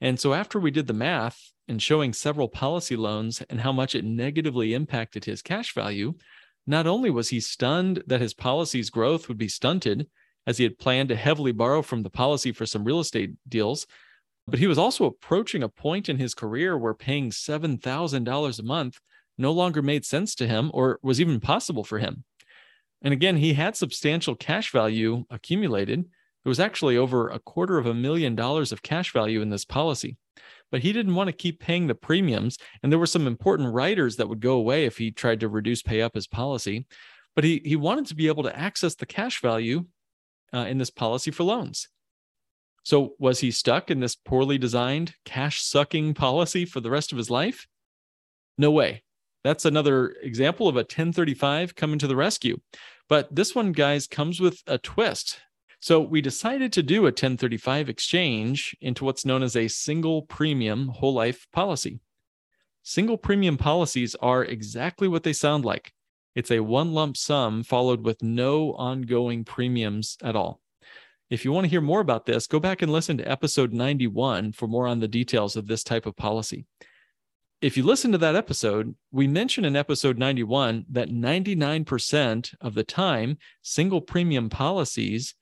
And 0.00 0.18
so, 0.18 0.34
after 0.34 0.58
we 0.58 0.70
did 0.70 0.86
the 0.86 0.92
math 0.92 1.52
and 1.68 1.80
showing 1.80 2.12
several 2.12 2.48
policy 2.48 2.96
loans 2.96 3.42
and 3.48 3.60
how 3.60 3.70
much 3.70 3.94
it 3.94 4.04
negatively 4.04 4.74
impacted 4.74 5.24
his 5.24 5.40
cash 5.40 5.72
value, 5.72 6.14
not 6.66 6.86
only 6.86 7.10
was 7.10 7.28
he 7.28 7.38
stunned 7.38 8.02
that 8.06 8.20
his 8.20 8.34
policy's 8.34 8.90
growth 8.90 9.28
would 9.28 9.38
be 9.38 9.48
stunted, 9.48 10.08
as 10.46 10.58
he 10.58 10.64
had 10.64 10.78
planned 10.78 11.10
to 11.10 11.16
heavily 11.16 11.52
borrow 11.52 11.80
from 11.80 12.02
the 12.02 12.10
policy 12.10 12.50
for 12.50 12.66
some 12.66 12.84
real 12.84 12.98
estate 12.98 13.32
deals, 13.48 13.86
but 14.48 14.58
he 14.58 14.66
was 14.66 14.78
also 14.78 15.04
approaching 15.04 15.62
a 15.62 15.68
point 15.68 16.08
in 16.08 16.18
his 16.18 16.34
career 16.34 16.76
where 16.76 16.94
paying 16.94 17.30
$7,000 17.30 18.58
a 18.58 18.62
month 18.62 18.98
no 19.38 19.52
longer 19.52 19.80
made 19.80 20.04
sense 20.04 20.34
to 20.34 20.48
him 20.48 20.70
or 20.74 20.98
was 21.02 21.20
even 21.20 21.38
possible 21.40 21.84
for 21.84 21.98
him. 21.98 22.24
And 23.02 23.12
again, 23.12 23.36
he 23.36 23.54
had 23.54 23.76
substantial 23.76 24.34
cash 24.34 24.72
value 24.72 25.24
accumulated. 25.30 26.06
It 26.44 26.48
was 26.48 26.60
actually 26.60 26.96
over 26.96 27.28
a 27.28 27.38
quarter 27.38 27.78
of 27.78 27.86
a 27.86 27.94
million 27.94 28.34
dollars 28.34 28.72
of 28.72 28.82
cash 28.82 29.12
value 29.12 29.42
in 29.42 29.50
this 29.50 29.64
policy 29.64 30.16
but 30.70 30.82
he 30.82 30.92
didn't 30.92 31.14
want 31.14 31.28
to 31.28 31.32
keep 31.32 31.60
paying 31.60 31.86
the 31.86 31.94
premiums. 31.94 32.58
And 32.82 32.90
there 32.90 32.98
were 32.98 33.06
some 33.06 33.26
important 33.26 33.74
riders 33.74 34.16
that 34.16 34.28
would 34.28 34.40
go 34.40 34.52
away 34.52 34.84
if 34.84 34.98
he 34.98 35.10
tried 35.10 35.40
to 35.40 35.48
reduce 35.48 35.82
pay 35.82 36.02
up 36.02 36.14
his 36.14 36.26
policy. 36.26 36.86
But 37.34 37.44
he, 37.44 37.60
he 37.64 37.76
wanted 37.76 38.06
to 38.06 38.14
be 38.14 38.28
able 38.28 38.42
to 38.44 38.58
access 38.58 38.94
the 38.94 39.06
cash 39.06 39.40
value 39.40 39.86
uh, 40.52 40.66
in 40.68 40.78
this 40.78 40.90
policy 40.90 41.30
for 41.30 41.44
loans. 41.44 41.88
So, 42.82 43.14
was 43.18 43.40
he 43.40 43.50
stuck 43.50 43.90
in 43.90 44.00
this 44.00 44.16
poorly 44.16 44.56
designed, 44.56 45.14
cash 45.24 45.62
sucking 45.62 46.14
policy 46.14 46.64
for 46.64 46.80
the 46.80 46.90
rest 46.90 47.12
of 47.12 47.18
his 47.18 47.30
life? 47.30 47.66
No 48.56 48.70
way. 48.70 49.04
That's 49.44 49.64
another 49.64 50.16
example 50.22 50.66
of 50.66 50.76
a 50.76 50.80
1035 50.80 51.74
coming 51.74 51.98
to 51.98 52.06
the 52.06 52.16
rescue. 52.16 52.58
But 53.08 53.34
this 53.34 53.54
one, 53.54 53.72
guys, 53.72 54.06
comes 54.06 54.40
with 54.40 54.62
a 54.66 54.78
twist. 54.78 55.40
So 55.80 56.00
we 56.00 56.20
decided 56.20 56.74
to 56.74 56.82
do 56.82 57.00
a 57.00 57.04
1035 57.04 57.88
exchange 57.88 58.76
into 58.82 59.04
what's 59.04 59.24
known 59.24 59.42
as 59.42 59.56
a 59.56 59.66
single 59.66 60.22
premium 60.22 60.88
whole 60.88 61.14
life 61.14 61.46
policy. 61.52 62.00
Single 62.82 63.16
premium 63.16 63.56
policies 63.56 64.14
are 64.16 64.44
exactly 64.44 65.08
what 65.08 65.22
they 65.22 65.32
sound 65.32 65.64
like. 65.64 65.92
It's 66.34 66.50
a 66.50 66.60
one 66.60 66.92
lump 66.92 67.16
sum 67.16 67.62
followed 67.62 68.04
with 68.04 68.22
no 68.22 68.74
ongoing 68.74 69.42
premiums 69.42 70.18
at 70.22 70.36
all. 70.36 70.60
If 71.30 71.46
you 71.46 71.52
want 71.52 71.64
to 71.64 71.70
hear 71.70 71.80
more 71.80 72.00
about 72.00 72.26
this, 72.26 72.46
go 72.46 72.60
back 72.60 72.82
and 72.82 72.92
listen 72.92 73.16
to 73.18 73.30
episode 73.30 73.72
91 73.72 74.52
for 74.52 74.66
more 74.66 74.86
on 74.86 75.00
the 75.00 75.08
details 75.08 75.56
of 75.56 75.66
this 75.66 75.82
type 75.82 76.04
of 76.04 76.16
policy. 76.16 76.66
If 77.62 77.76
you 77.76 77.84
listen 77.84 78.12
to 78.12 78.18
that 78.18 78.36
episode, 78.36 78.94
we 79.12 79.28
mentioned 79.28 79.66
in 79.66 79.76
episode 79.76 80.18
91 80.18 80.86
that 80.90 81.08
99% 81.08 82.54
of 82.60 82.74
the 82.74 82.84
time, 82.84 83.38
single 83.62 84.00
premium 84.00 84.50
policies 84.50 85.34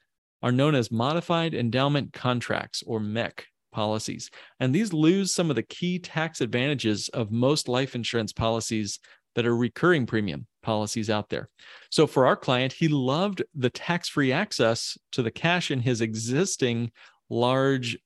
are 0.42 0.52
known 0.52 0.74
as 0.74 0.90
modified 0.90 1.54
endowment 1.54 2.12
contracts 2.12 2.82
or 2.86 3.00
MEC 3.00 3.44
policies. 3.72 4.30
And 4.60 4.74
these 4.74 4.92
lose 4.92 5.34
some 5.34 5.50
of 5.50 5.56
the 5.56 5.62
key 5.62 5.98
tax 5.98 6.40
advantages 6.40 7.08
of 7.10 7.30
most 7.30 7.68
life 7.68 7.94
insurance 7.94 8.32
policies 8.32 8.98
that 9.34 9.46
are 9.46 9.56
recurring 9.56 10.06
premium 10.06 10.46
policies 10.62 11.10
out 11.10 11.28
there. 11.28 11.48
So 11.90 12.06
for 12.06 12.26
our 12.26 12.36
client, 12.36 12.72
he 12.72 12.88
loved 12.88 13.42
the 13.54 13.70
tax 13.70 14.08
free 14.08 14.32
access 14.32 14.98
to 15.12 15.22
the 15.22 15.30
cash 15.30 15.70
in 15.70 15.80
his 15.80 16.00
existing 16.00 16.90
large, 17.30 17.98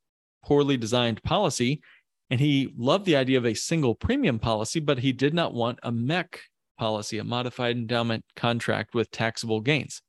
poorly 0.45 0.77
designed 0.77 1.23
policy. 1.23 1.81
And 2.31 2.41
he 2.41 2.73
loved 2.77 3.05
the 3.05 3.17
idea 3.17 3.39
of 3.39 3.47
a 3.47 3.55
single 3.55 3.95
premium 3.95 4.39
policy, 4.39 4.81
but 4.81 4.99
he 4.99 5.13
did 5.13 5.35
not 5.35 5.55
want 5.55 5.79
a 5.83 5.93
MEC 5.93 6.39
policy, 6.77 7.19
a 7.19 7.25
modified 7.25 7.77
endowment 7.77 8.25
contract 8.37 8.95
with 8.95 9.11
taxable 9.11 9.61
gains. 9.61 10.03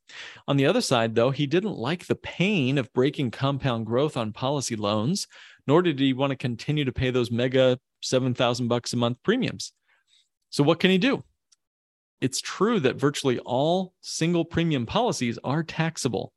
On 0.48 0.56
the 0.56 0.66
other 0.66 0.80
side, 0.80 1.14
though, 1.14 1.30
he 1.30 1.46
didn't 1.46 1.76
like 1.76 2.06
the 2.06 2.14
pain 2.14 2.78
of 2.78 2.92
breaking 2.92 3.30
compound 3.30 3.86
growth 3.86 4.16
on 4.16 4.32
policy 4.32 4.76
loans, 4.76 5.26
nor 5.66 5.82
did 5.82 5.98
he 5.98 6.12
want 6.12 6.30
to 6.30 6.36
continue 6.36 6.84
to 6.84 6.92
pay 6.92 7.10
those 7.10 7.30
mega 7.30 7.78
7,000 8.02 8.68
bucks 8.68 8.92
a 8.92 8.96
month 8.96 9.18
premiums. 9.22 9.72
So 10.50 10.62
what 10.62 10.80
can 10.80 10.90
he 10.90 10.98
do? 10.98 11.24
It's 12.20 12.40
true 12.40 12.80
that 12.80 12.96
virtually 12.96 13.38
all 13.40 13.92
single 14.00 14.44
premium 14.44 14.86
policies 14.86 15.38
are 15.44 15.62
taxable 15.62 16.32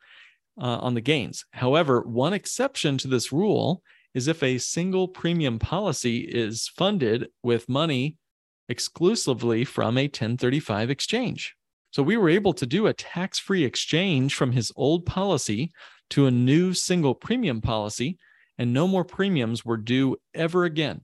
uh, 0.59 0.79
on 0.79 0.93
the 0.93 1.01
gains. 1.01 1.45
However, 1.51 2.01
one 2.01 2.33
exception 2.33 2.97
to 2.99 3.07
this 3.07 3.31
rule 3.31 3.83
is 4.13 4.27
if 4.27 4.41
a 4.41 4.57
single 4.57 5.07
premium 5.07 5.59
policy 5.59 6.19
is 6.19 6.67
funded 6.75 7.27
with 7.43 7.69
money 7.69 8.17
exclusively 8.69 9.63
from 9.63 9.97
a 9.97 10.03
1035 10.03 10.89
exchange. 10.89 11.55
So 11.91 12.03
we 12.03 12.17
were 12.17 12.29
able 12.29 12.53
to 12.53 12.65
do 12.65 12.87
a 12.87 12.93
tax 12.93 13.39
free 13.39 13.63
exchange 13.63 14.35
from 14.35 14.51
his 14.51 14.71
old 14.75 15.05
policy 15.05 15.71
to 16.11 16.25
a 16.25 16.31
new 16.31 16.73
single 16.73 17.15
premium 17.15 17.61
policy, 17.61 18.17
and 18.57 18.73
no 18.73 18.87
more 18.87 19.03
premiums 19.03 19.65
were 19.65 19.77
due 19.77 20.17
ever 20.33 20.65
again. 20.65 21.01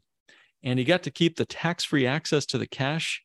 And 0.61 0.79
he 0.79 0.85
got 0.85 1.03
to 1.03 1.11
keep 1.11 1.35
the 1.35 1.45
tax 1.45 1.83
free 1.83 2.05
access 2.05 2.45
to 2.47 2.57
the 2.57 2.67
cash, 2.67 3.23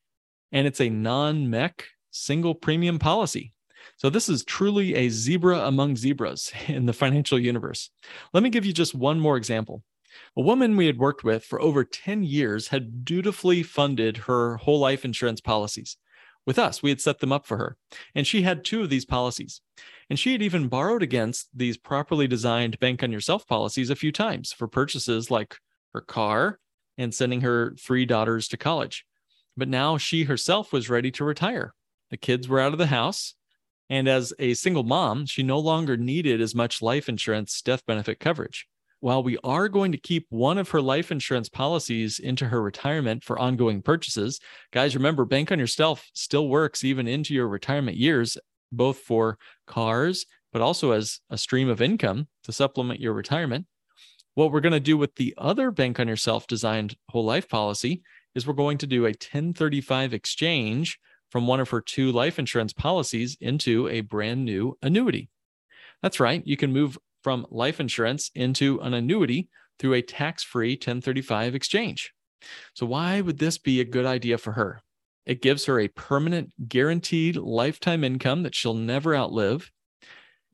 and 0.51 0.67
it's 0.67 0.81
a 0.81 0.89
non 0.89 1.47
MEC 1.47 1.83
single 2.11 2.55
premium 2.55 2.99
policy. 2.99 3.53
So, 3.97 4.11
this 4.11 4.29
is 4.29 4.45
truly 4.45 4.95
a 4.95 5.09
zebra 5.09 5.61
among 5.61 5.97
zebras 5.97 6.53
in 6.69 6.87
the 6.87 6.93
financial 6.93 7.39
universe. 7.39 7.91
Let 8.33 8.43
me 8.43 8.51
give 8.51 8.67
you 8.67 8.73
just 8.73 8.95
one 8.95 9.21
more 9.21 9.37
example. 9.37 9.83
A 10.37 10.43
woman 10.43 10.77
we 10.77 10.87
had 10.87 10.99
worked 10.99 11.25
with 11.25 11.45
for 11.45 11.61
over 11.61 11.85
10 11.85 12.23
years 12.23 12.69
had 12.69 13.05
dutifully 13.05 13.63
funded 13.63 14.17
her 14.17 14.57
whole 14.59 14.79
life 14.79 15.05
insurance 15.05 15.41
policies. 15.41 15.97
With 16.47 16.59
us, 16.59 16.83
we 16.83 16.91
had 16.91 17.01
set 17.01 17.19
them 17.19 17.33
up 17.33 17.47
for 17.47 17.59
her, 17.59 17.77
and 18.15 18.27
she 18.27 18.41
had 18.43 18.65
two 18.65 18.83
of 18.83 18.89
these 18.89 19.05
policies. 19.05 19.61
And 20.09 20.19
she 20.19 20.33
had 20.33 20.41
even 20.41 20.69
borrowed 20.69 21.03
against 21.03 21.49
these 21.55 21.77
properly 21.77 22.27
designed 22.27 22.79
bank 22.79 23.03
on 23.03 23.13
yourself 23.13 23.47
policies 23.47 23.91
a 23.91 23.97
few 23.97 24.13
times 24.13 24.53
for 24.53 24.67
purchases 24.67 25.31
like 25.31 25.57
her 25.93 26.01
car 26.01 26.59
and 26.97 27.15
sending 27.15 27.43
her 27.43 27.75
three 27.79 28.07
daughters 28.07 28.49
to 28.49 28.57
college. 28.57 29.05
But 29.59 29.69
now 29.69 29.99
she 29.99 30.25
herself 30.25 30.73
was 30.73 30.89
ready 30.89 31.11
to 31.11 31.25
retire. 31.25 31.75
The 32.11 32.17
kids 32.17 32.49
were 32.49 32.61
out 32.61 32.73
of 32.73 32.79
the 32.79 32.87
house. 32.87 33.35
And 33.91 34.09
as 34.09 34.33
a 34.39 34.55
single 34.55 34.85
mom, 34.85 35.27
she 35.27 35.43
no 35.43 35.59
longer 35.59 35.97
needed 35.97 36.41
as 36.41 36.55
much 36.55 36.81
life 36.81 37.09
insurance 37.09 37.61
death 37.61 37.85
benefit 37.85 38.21
coverage 38.21 38.67
while 39.01 39.23
we 39.23 39.39
are 39.45 39.69
going 39.69 39.93
to 39.93 39.99
keep 39.99 40.27
one 40.29 40.59
of 40.59 40.71
her 40.71 40.81
life 40.81 41.11
insurance 41.13 41.49
policies 41.49 42.19
into 42.19 42.47
her 42.47 42.61
retirement 42.61 43.23
for 43.23 43.39
ongoing 43.39 43.83
purchases, 43.83 44.41
guys, 44.73 44.97
remember 44.97 45.25
Bank 45.25 45.53
on 45.53 45.59
Yourself 45.59 46.09
still 46.15 46.49
works 46.49 46.85
even 46.85 47.07
into 47.07 47.35
your 47.35 47.49
retirement 47.49 47.97
years, 47.97 48.37
both 48.73 48.99
for 48.99 49.39
cars, 49.67 50.27
but 50.53 50.63
also 50.63 50.93
as 50.93 51.21
a 51.31 51.39
stream 51.39 51.69
of 51.69 51.81
income 51.81 52.27
to 52.45 52.53
supplement 52.53 53.01
your 53.01 53.13
retirement. 53.13 53.67
What 54.35 54.53
we're 54.53 54.61
going 54.61 54.73
to 54.73 54.81
do 54.81 54.97
with 54.97 55.15
the 55.17 55.35
other 55.39 55.71
Bank 55.71 56.01
on 56.01 56.09
Yourself 56.09 56.47
designed 56.47 56.97
whole 57.09 57.25
life 57.25 57.49
policy 57.49 58.03
is 58.35 58.47
we're 58.47 58.55
going 58.55 58.79
to 58.79 58.87
do 58.87 59.05
a 59.05 59.11
1035 59.11 60.15
exchange 60.15 60.99
from 61.31 61.47
one 61.47 61.61
of 61.61 61.71
her 61.71 61.81
two 61.81 62.11
life 62.13 62.39
insurance 62.39 62.73
policies 62.73 63.37
into 63.41 63.89
a 63.89 64.01
brand 64.01 64.45
new 64.45 64.77
annuity. 64.83 65.29
That's 66.03 66.21
right. 66.21 66.43
You 66.47 66.57
can 66.57 66.73
move 66.73 66.97
from 67.23 67.47
life 67.51 67.81
insurance 67.81 68.31
into 68.35 68.81
an 68.81 68.95
annuity 68.95 69.49
through 69.79 69.95
a 69.95 70.03
tax 70.03 70.43
free 70.43 70.73
1035 70.73 71.55
exchange. 71.55 72.13
So, 72.75 72.87
why 72.87 73.21
would 73.21 73.39
this 73.39 73.59
be 73.59 73.81
a 73.81 73.85
good 73.85 74.07
idea 74.07 74.39
for 74.39 74.53
her? 74.53 74.81
It 75.27 75.43
gives 75.43 75.67
her 75.67 75.79
a 75.79 75.89
permanent, 75.89 76.53
guaranteed 76.69 77.37
lifetime 77.37 78.03
income 78.03 78.45
that 78.45 78.55
she'll 78.55 78.75
never 78.75 79.15
outlive. 79.15 79.71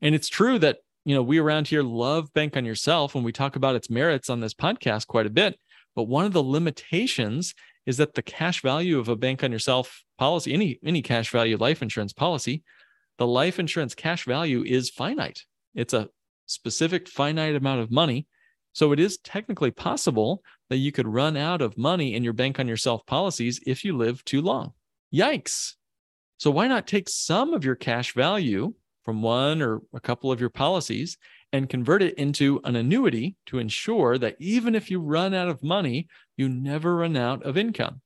And 0.01 0.13
it's 0.13 0.27
true 0.27 0.59
that, 0.59 0.79
you 1.05 1.15
know, 1.15 1.23
we 1.23 1.37
around 1.37 1.69
here 1.69 1.83
love 1.83 2.33
Bank 2.33 2.57
on 2.57 2.65
Yourself 2.65 3.15
and 3.15 3.23
we 3.23 3.31
talk 3.31 3.55
about 3.55 3.75
its 3.75 3.89
merits 3.89 4.29
on 4.29 4.41
this 4.41 4.53
podcast 4.53 5.07
quite 5.07 5.25
a 5.25 5.29
bit. 5.29 5.57
But 5.95 6.03
one 6.03 6.25
of 6.25 6.33
the 6.33 6.43
limitations 6.43 7.53
is 7.85 7.97
that 7.97 8.15
the 8.15 8.21
cash 8.21 8.61
value 8.61 8.99
of 8.99 9.07
a 9.07 9.15
Bank 9.15 9.43
on 9.43 9.51
Yourself 9.51 10.03
policy, 10.17 10.53
any, 10.53 10.77
any 10.83 11.01
cash 11.01 11.29
value 11.29 11.55
life 11.55 11.81
insurance 11.81 12.11
policy, 12.11 12.63
the 13.17 13.27
life 13.27 13.59
insurance 13.59 13.95
cash 13.95 14.25
value 14.25 14.63
is 14.63 14.89
finite. 14.89 15.43
It's 15.73 15.93
a 15.93 16.09
specific 16.45 17.07
finite 17.07 17.55
amount 17.55 17.81
of 17.81 17.91
money. 17.91 18.27
So 18.73 18.91
it 18.91 18.99
is 18.99 19.17
technically 19.17 19.71
possible 19.71 20.43
that 20.69 20.77
you 20.77 20.91
could 20.91 21.07
run 21.07 21.37
out 21.37 21.61
of 21.61 21.77
money 21.77 22.13
in 22.13 22.23
your 22.23 22.33
bank 22.33 22.59
on 22.59 22.67
yourself 22.67 23.05
policies 23.05 23.59
if 23.65 23.85
you 23.85 23.95
live 23.95 24.23
too 24.25 24.41
long. 24.41 24.73
Yikes. 25.13 25.75
So 26.37 26.51
why 26.51 26.67
not 26.67 26.87
take 26.87 27.07
some 27.07 27.53
of 27.53 27.63
your 27.63 27.75
cash 27.75 28.13
value 28.13 28.73
from 29.03 29.21
one 29.21 29.61
or 29.61 29.81
a 29.93 29.99
couple 29.99 30.31
of 30.31 30.41
your 30.41 30.49
policies 30.49 31.17
and 31.53 31.69
convert 31.69 32.01
it 32.01 32.15
into 32.15 32.59
an 32.65 32.75
annuity 32.75 33.35
to 33.45 33.59
ensure 33.59 34.17
that 34.17 34.35
even 34.39 34.75
if 34.75 34.91
you 34.91 34.99
run 34.99 35.33
out 35.33 35.47
of 35.47 35.63
money, 35.63 36.07
you 36.35 36.49
never 36.49 36.97
run 36.97 37.15
out 37.15 37.43
of 37.43 37.57
income. 37.57 38.01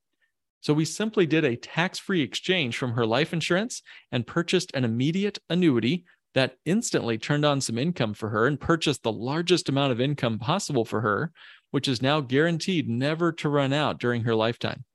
So 0.62 0.74
we 0.74 0.86
simply 0.86 1.26
did 1.26 1.46
a 1.46 1.56
tax 1.56 1.98
free 1.98 2.22
exchange 2.22 2.78
from 2.78 2.92
her 2.92 3.06
life 3.06 3.34
insurance 3.34 3.82
and 4.12 4.28
purchased 4.28 4.72
an 4.76 4.84
immediate 4.84 5.40
annuity 5.50 6.04
that 6.34 6.56
instantly 6.66 7.18
turned 7.18 7.46
on 7.46 7.62
some 7.62 7.78
income 7.78 8.14
for 8.14 8.30
her 8.30 8.46
and 8.46 8.60
purchased 8.60 9.04
the 9.04 9.12
largest 9.12 9.70
amount 9.70 9.92
of 9.92 10.02
income 10.02 10.40
possible 10.40 10.86
for 10.86 11.02
her, 11.02 11.32
which 11.72 11.88
is 11.88 12.02
now 12.02 12.22
guaranteed 12.22 12.88
never 12.88 13.32
to 13.32 13.50
run 13.50 13.74
out 13.74 14.00
during 14.00 14.24
her 14.24 14.36
lifetime. 14.36 14.86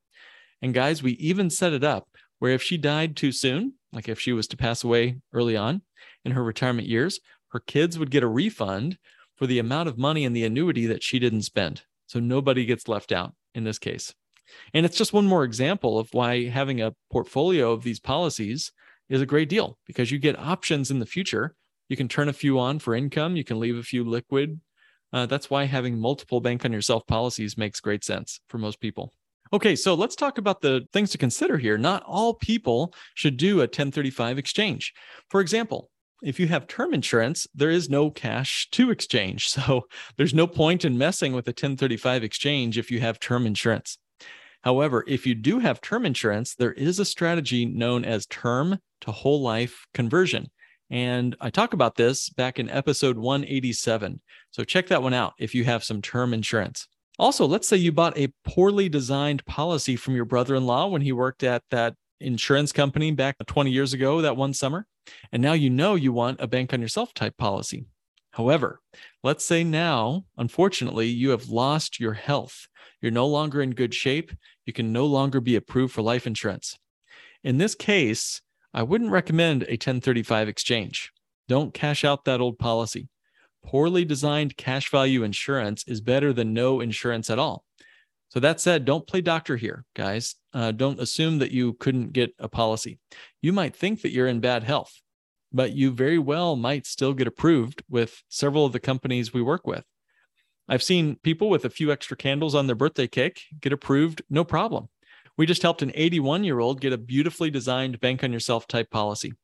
And 0.63 0.73
guys, 0.73 1.03
we 1.03 1.13
even 1.13 1.51
set 1.51 1.73
it 1.73 1.85
up 1.85 2.09
where 2.39 2.53
if 2.53 2.63
she 2.63 2.77
died 2.77 3.17
too 3.17 3.33
soon, 3.33 3.75
like 3.93 4.09
if 4.09 4.21
she 4.21 4.33
was 4.33 4.47
to 4.49 4.57
pass 4.57 4.85
away 4.85 5.19
early 5.33 5.57
on 5.57 5.83
in 6.25 6.33
her 6.33 6.43
retirement 6.43 6.89
years, 6.89 7.21
her 7.53 7.61
kids 7.61 7.99
would 7.99 8.11
get 8.11 8.23
a 8.23 8.29
refund 8.29 8.99
for 9.37 9.47
the 9.47 9.59
amount 9.59 9.89
of 9.89 9.99
money 9.99 10.25
in 10.25 10.33
the 10.33 10.45
annuity 10.45 10.87
that 10.87 11.03
she 11.03 11.19
didn't 11.19 11.43
spend. 11.43 11.83
So 12.07 12.21
nobody 12.21 12.65
gets 12.65 12.89
left 12.89 13.13
out 13.13 13.35
in 13.55 13.65
this 13.65 13.79
case. 13.79 14.15
And 14.73 14.85
it's 14.85 14.97
just 14.97 15.13
one 15.13 15.27
more 15.27 15.45
example 15.45 15.99
of 15.99 16.09
why 16.13 16.49
having 16.49 16.81
a 16.81 16.95
portfolio 17.11 17.73
of 17.73 17.83
these 17.83 18.01
policies 18.01 18.73
is 19.09 19.21
a 19.21 19.27
great 19.27 19.49
deal 19.49 19.79
because 19.87 20.11
you 20.11 20.19
get 20.19 20.39
options 20.39 20.91
in 20.91 20.99
the 20.99 21.07
future. 21.07 21.55
You 21.89 21.97
can 21.97 22.09
turn 22.09 22.29
a 22.29 22.33
few 22.33 22.59
on 22.59 22.79
for 22.79 22.95
income, 22.95 23.37
you 23.37 23.45
can 23.45 23.61
leave 23.61 23.77
a 23.77 23.83
few 23.83 24.05
liquid. 24.05 24.61
Uh, 25.13 25.27
that's 25.27 25.49
why 25.49 25.65
having 25.65 25.99
multiple 25.99 26.41
bank 26.41 26.65
on 26.65 26.73
yourself 26.73 27.07
policies 27.07 27.57
makes 27.57 27.81
great 27.81 28.03
sense 28.03 28.41
for 28.49 28.59
most 28.59 28.81
people. 28.81 29.13
Okay, 29.53 29.77
so 29.77 29.95
let's 29.95 30.17
talk 30.17 30.39
about 30.39 30.63
the 30.63 30.89
things 30.93 31.11
to 31.11 31.19
consider 31.19 31.59
here. 31.59 31.79
Not 31.79 32.03
all 32.05 32.35
people 32.35 32.93
should 33.15 33.37
do 33.37 33.59
a 33.59 33.71
1035 33.71 34.39
exchange. 34.39 34.93
For 35.29 35.41
example, 35.41 35.91
if 36.25 36.41
you 36.41 36.49
have 36.49 36.67
term 36.67 36.95
insurance, 36.95 37.47
there 37.55 37.71
is 37.71 37.91
no 37.91 38.11
cash 38.11 38.69
to 38.73 38.91
exchange. 38.91 39.49
So 39.55 39.83
there's 40.17 40.35
no 40.35 40.47
point 40.47 40.85
in 40.85 40.99
messing 40.99 41.33
with 41.33 41.47
a 41.47 41.51
1035 41.51 42.25
exchange 42.25 42.79
if 42.79 42.91
you 42.91 42.99
have 43.01 43.21
term 43.21 43.47
insurance. 43.47 43.99
However, 44.65 45.05
if 45.07 45.27
you 45.27 45.35
do 45.35 45.59
have 45.59 45.83
term 45.83 46.07
insurance, 46.07 46.55
there 46.55 46.73
is 46.73 46.99
a 46.99 47.05
strategy 47.05 47.67
known 47.67 48.03
as 48.03 48.25
term 48.27 48.79
to 49.03 49.13
whole 49.13 49.43
life 49.43 49.87
conversion. 49.93 50.51
And 50.89 51.37
I 51.39 51.51
talk 51.51 51.75
about 51.75 51.97
this 51.97 52.31
back 52.31 52.59
in 52.59 52.71
episode 52.71 53.19
187. 53.19 54.23
So 54.53 54.65
check 54.65 54.87
that 54.87 55.03
one 55.03 55.13
out 55.13 55.35
if 55.39 55.55
you 55.55 55.65
have 55.65 55.85
some 55.85 56.01
term 56.01 56.33
insurance. 56.33 56.89
Also, 57.19 57.47
let's 57.47 57.69
say 57.69 57.77
you 57.77 57.93
bought 57.93 58.17
a 58.17 58.33
poorly 58.45 58.89
designed 58.89 59.45
policy 59.45 59.97
from 59.97 60.17
your 60.17 60.25
brother 60.25 60.55
in 60.55 60.65
law 60.65 60.87
when 60.87 61.03
he 61.03 61.13
worked 61.13 61.45
at 61.45 61.63
that 61.71 61.95
insurance 62.19 62.73
company 62.73 63.11
back 63.11 63.37
20 63.47 63.71
years 63.71 63.93
ago, 63.93 64.23
that 64.23 64.39
one 64.39 64.55
summer. 64.55 64.87
And 65.31 65.43
now 65.43 65.53
you 65.53 65.69
know 65.69 65.95
you 65.95 66.13
want 66.13 66.41
a 66.41 66.47
bank 66.47 66.73
on 66.73 66.81
yourself 66.81 67.13
type 67.13 67.37
policy. 67.37 67.85
However, 68.35 68.81
let's 69.23 69.45
say 69.45 69.63
now, 69.63 70.25
unfortunately, 70.37 71.07
you 71.07 71.31
have 71.31 71.51
lost 71.51 72.01
your 72.01 72.15
health. 72.15 72.67
You're 73.01 73.13
no 73.13 73.29
longer 73.29 73.63
in 73.63 73.77
good 73.77 73.95
shape. 73.95 74.33
You 74.67 74.73
can 74.73 74.93
no 74.93 75.07
longer 75.07 75.41
be 75.41 75.55
approved 75.55 75.95
for 75.95 76.03
life 76.03 76.27
insurance. 76.27 76.77
In 77.45 77.59
this 77.59 77.77
case, 77.77 78.43
I 78.73 78.83
wouldn't 78.83 79.13
recommend 79.13 79.63
a 79.63 79.79
1035 79.79 80.49
exchange. 80.49 81.13
Don't 81.47 81.73
cash 81.73 82.05
out 82.05 82.25
that 82.25 82.41
old 82.41 82.59
policy. 82.59 83.09
Poorly 83.65 84.05
designed 84.05 84.57
cash 84.57 84.91
value 84.91 85.23
insurance 85.23 85.85
is 85.87 86.01
better 86.01 86.33
than 86.33 86.53
no 86.53 86.81
insurance 86.81 87.31
at 87.31 87.39
all. 87.39 87.65
So, 88.31 88.41
that 88.41 88.59
said, 88.59 88.85
don't 88.85 89.07
play 89.07 89.21
doctor 89.21 89.57
here, 89.57 89.85
guys. 89.95 90.35
Uh, 90.53 90.73
don't 90.73 90.99
assume 90.99 91.39
that 91.39 91.53
you 91.53 91.75
couldn't 91.75 92.13
get 92.13 92.35
a 92.41 92.49
policy. 92.49 92.99
You 93.41 93.53
might 93.53 93.77
think 93.77 94.03
that 94.03 94.11
you're 94.11 94.27
in 94.27 94.41
bad 94.41 94.65
health 94.65 94.93
but 95.55 95.73
you 95.73 95.93
very 95.93 96.19
well 96.19 96.57
might 96.57 96.85
still 96.85 97.15
get 97.15 97.29
approved 97.29 97.83
with 97.89 98.23
several 98.29 98.67
of 98.67 98.73
the 98.73 98.81
companies 98.81 99.33
we 99.33 99.41
work 99.41 99.67
with. 99.67 99.85
I've 100.69 100.83
seen 100.83 101.17
people 101.23 101.49
with 101.49 101.65
a 101.65 101.71
few 101.71 101.93
extra 101.93 102.17
candles 102.17 102.57
on 102.57 102.67
their 102.67 102.77
birthday 102.77 103.07
cake 103.07 103.43
get 103.61 103.73
approved, 103.73 104.23
no 104.29 104.43
problem. 104.45 104.89
We 105.37 105.47
just 105.47 105.63
helped 105.63 105.83
an 105.83 105.93
81 105.95 106.43
year 106.43 106.59
old 106.59 106.81
get 106.81 106.93
a 106.93 106.99
beautifully 106.99 107.51
designed 107.51 108.01
bank 108.01 108.25
on 108.25 108.33
yourself 108.33 108.67
type 108.67 108.91
policy. 108.91 109.35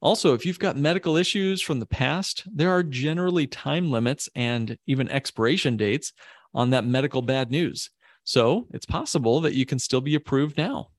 Also, 0.00 0.34
if 0.34 0.44
you've 0.44 0.58
got 0.58 0.76
medical 0.76 1.16
issues 1.16 1.62
from 1.62 1.80
the 1.80 1.86
past, 1.86 2.44
there 2.46 2.70
are 2.70 2.82
generally 2.82 3.46
time 3.46 3.90
limits 3.90 4.28
and 4.34 4.76
even 4.86 5.08
expiration 5.08 5.76
dates 5.76 6.12
on 6.54 6.70
that 6.70 6.84
medical 6.84 7.22
bad 7.22 7.50
news. 7.50 7.90
So 8.22 8.66
it's 8.72 8.86
possible 8.86 9.40
that 9.40 9.54
you 9.54 9.64
can 9.64 9.78
still 9.78 10.02
be 10.02 10.14
approved 10.14 10.58
now 10.58 10.90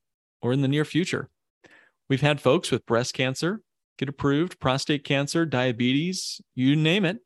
or 0.42 0.52
in 0.52 0.60
the 0.60 0.68
near 0.68 0.84
future. 0.84 1.28
We've 2.08 2.20
had 2.20 2.40
folks 2.40 2.70
with 2.70 2.86
breast 2.86 3.14
cancer, 3.14 3.62
get 4.00 4.08
approved, 4.08 4.58
prostate 4.58 5.04
cancer, 5.04 5.44
diabetes, 5.44 6.40
you 6.54 6.74
name 6.74 7.04
it. 7.04 7.18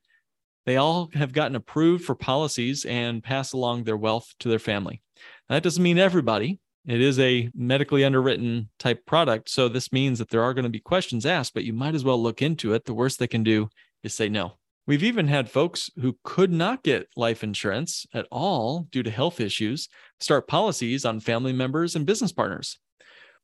They 0.66 0.76
all 0.76 1.08
have 1.14 1.32
gotten 1.32 1.54
approved 1.54 2.04
for 2.04 2.16
policies 2.16 2.84
and 2.84 3.22
pass 3.22 3.52
along 3.52 3.84
their 3.84 3.96
wealth 3.96 4.34
to 4.40 4.48
their 4.48 4.58
family. 4.58 5.00
That 5.48 5.62
doesn't 5.62 5.82
mean 5.82 5.98
everybody. 5.98 6.58
It 6.86 7.00
is 7.00 7.18
a 7.20 7.48
medically 7.54 8.04
underwritten 8.04 8.70
type 8.78 9.06
product. 9.06 9.48
So 9.48 9.68
this 9.68 9.92
means 9.92 10.18
that 10.18 10.30
there 10.30 10.42
are 10.42 10.52
going 10.52 10.64
to 10.64 10.70
be 10.70 10.80
questions 10.80 11.24
asked, 11.24 11.54
but 11.54 11.64
you 11.64 11.72
might 11.72 11.94
as 11.94 12.04
well 12.04 12.20
look 12.20 12.42
into 12.42 12.74
it. 12.74 12.84
The 12.84 12.92
worst 12.92 13.18
they 13.18 13.28
can 13.28 13.44
do 13.44 13.68
is 14.02 14.12
say 14.12 14.28
no. 14.28 14.54
We've 14.86 15.04
even 15.04 15.28
had 15.28 15.48
folks 15.48 15.90
who 16.00 16.18
could 16.24 16.50
not 16.50 16.82
get 16.82 17.08
life 17.16 17.44
insurance 17.44 18.04
at 18.12 18.26
all 18.30 18.88
due 18.90 19.02
to 19.02 19.10
health 19.10 19.40
issues 19.40 19.88
start 20.20 20.48
policies 20.48 21.04
on 21.04 21.20
family 21.20 21.52
members 21.52 21.94
and 21.94 22.04
business 22.04 22.32
partners 22.32 22.78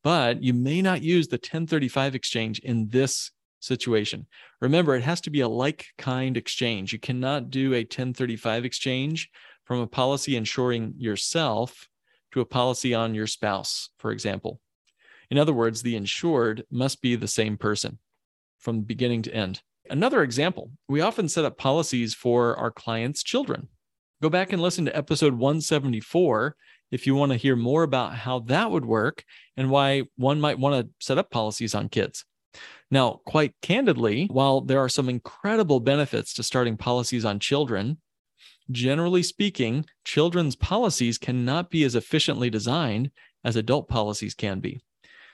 but 0.03 0.43
you 0.43 0.55
may 0.55 0.83
not 0.83 1.03
use 1.03 1.29
the 1.29 1.37
1035 1.37 2.15
exchange 2.15 2.59
in 2.61 2.89
this 2.89 3.31
situation. 3.61 4.27
Remember, 4.61 4.95
it 4.95 5.03
has 5.03 5.21
to 5.23 5.31
be 5.31 5.41
a 5.41 5.49
like 5.49 5.87
kind 5.99 6.37
exchange. 6.37 6.93
You 6.93 6.99
cannot 6.99 7.51
do 7.51 7.75
a 7.75 7.81
1035 7.81 8.65
exchange 8.65 9.31
from 9.65 9.81
a 9.81 9.87
policy 9.87 10.37
insuring 10.37 10.95
yourself 10.97 11.89
to 12.33 12.41
a 12.41 12.47
policy 12.47 12.95
on 12.95 13.15
your 13.15 13.27
spouse, 13.27 13.91
for 13.99 14.13
example. 14.13 14.61
In 15.31 15.39
other 15.39 15.53
words, 15.53 15.83
the 15.83 15.97
insured 15.97 16.65
must 16.71 17.03
be 17.03 17.15
the 17.17 17.29
same 17.29 17.57
person 17.57 17.99
from 18.59 18.83
beginning 18.83 19.23
to 19.23 19.35
end. 19.35 19.63
Another 19.89 20.23
example, 20.23 20.71
we 20.89 21.01
often 21.01 21.29
set 21.29 21.45
up 21.45 21.59
policies 21.59 22.15
for 22.15 22.57
our 22.57 22.71
clients' 22.71 23.23
children. 23.23 23.69
Go 24.23 24.29
back 24.29 24.53
and 24.53 24.61
listen 24.61 24.85
to 24.85 24.97
episode 24.97 25.35
174 25.35 26.57
if 26.91 27.07
you 27.07 27.15
want 27.15 27.33
to 27.33 27.39
hear 27.39 27.57
more 27.57 27.83
about 27.83 28.15
how 28.15 28.41
that 28.41 28.71
would 28.71 28.85
work 28.85 29.25
and 29.57 29.71
why 29.71 30.05
one 30.17 30.41
might 30.41 30.59
want 30.59 30.87
to 30.87 30.93
set 31.05 31.19
up 31.19 31.31
policies 31.31 31.75
on 31.75 31.89
kids. 31.89 32.25
Now, 32.91 33.21
quite 33.25 33.55
candidly, 33.63 34.27
while 34.27 34.61
there 34.61 34.81
are 34.81 34.89
some 34.89 35.09
incredible 35.09 35.81
benefits 35.81 36.35
to 36.35 36.43
starting 36.43 36.77
policies 36.77 37.25
on 37.25 37.39
children, 37.39 37.99
generally 38.71 39.23
speaking, 39.23 39.87
children's 40.05 40.57
policies 40.57 41.19
cannot 41.19 41.71
be 41.71 41.85
as 41.85 41.95
efficiently 41.95 42.51
designed 42.51 43.11
as 43.45 43.57
adult 43.57 43.89
policies 43.89 44.35
can 44.35 44.61
be. 44.61 44.81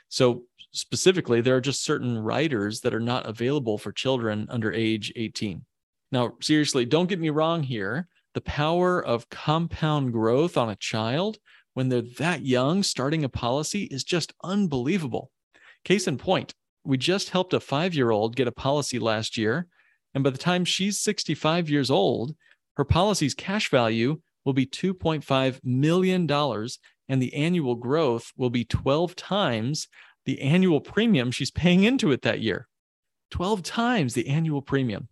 So, 0.09 0.45
specifically, 0.73 1.41
there 1.41 1.57
are 1.57 1.61
just 1.61 1.83
certain 1.83 2.19
riders 2.19 2.83
that 2.83 2.95
are 2.95 3.01
not 3.01 3.27
available 3.27 3.79
for 3.79 3.93
children 3.93 4.47
under 4.51 4.73
age 4.73 5.13
18. 5.17 5.65
Now, 6.13 6.35
seriously, 6.41 6.85
don't 6.85 7.09
get 7.09 7.19
me 7.19 7.31
wrong 7.31 7.63
here 7.63 8.09
the 8.37 8.43
power 8.43 9.03
of 9.03 9.31
compound 9.31 10.13
growth 10.13 10.59
on 10.59 10.69
a 10.69 10.77
child 10.77 11.39
when 11.73 11.89
they're 11.89 12.03
that 12.19 12.45
young, 12.45 12.83
starting 12.83 13.25
a 13.25 13.31
policy 13.31 13.85
is 13.85 14.05
just 14.05 14.35
unbelievable. 14.45 15.31
Case 15.85 16.07
in 16.07 16.19
point, 16.19 16.53
we 16.85 16.99
just 16.99 17.31
helped 17.31 17.55
a 17.55 17.61
five 17.61 17.95
year 17.95 18.11
old 18.11 18.37
get 18.37 18.47
a 18.47 18.53
policy 18.53 18.99
last 18.99 19.39
year. 19.39 19.69
And 20.13 20.23
by 20.23 20.29
the 20.29 20.37
time 20.37 20.67
she's 20.67 21.01
65 21.01 21.71
years 21.71 21.91
old, 21.91 22.37
her 22.77 22.85
policy's 22.85 23.33
cash 23.33 23.71
value 23.71 24.21
will 24.45 24.53
be 24.53 24.67
$2.5 24.67 25.59
million, 25.65 26.31
and 27.09 27.23
the 27.23 27.35
annual 27.35 27.75
growth 27.75 28.33
will 28.37 28.51
be 28.51 28.67
12 28.67 29.17
times 29.17 29.89
the 30.27 30.43
annual 30.43 30.83
premium 30.83 31.31
she's 31.31 31.51
paying 31.51 31.85
into 31.85 32.13
it 32.13 32.21
that 32.21 32.41
year. 32.41 32.69
12 33.31 33.63
times 33.63 34.13
the 34.13 34.29
annual 34.29 34.61
premium. 34.61 35.09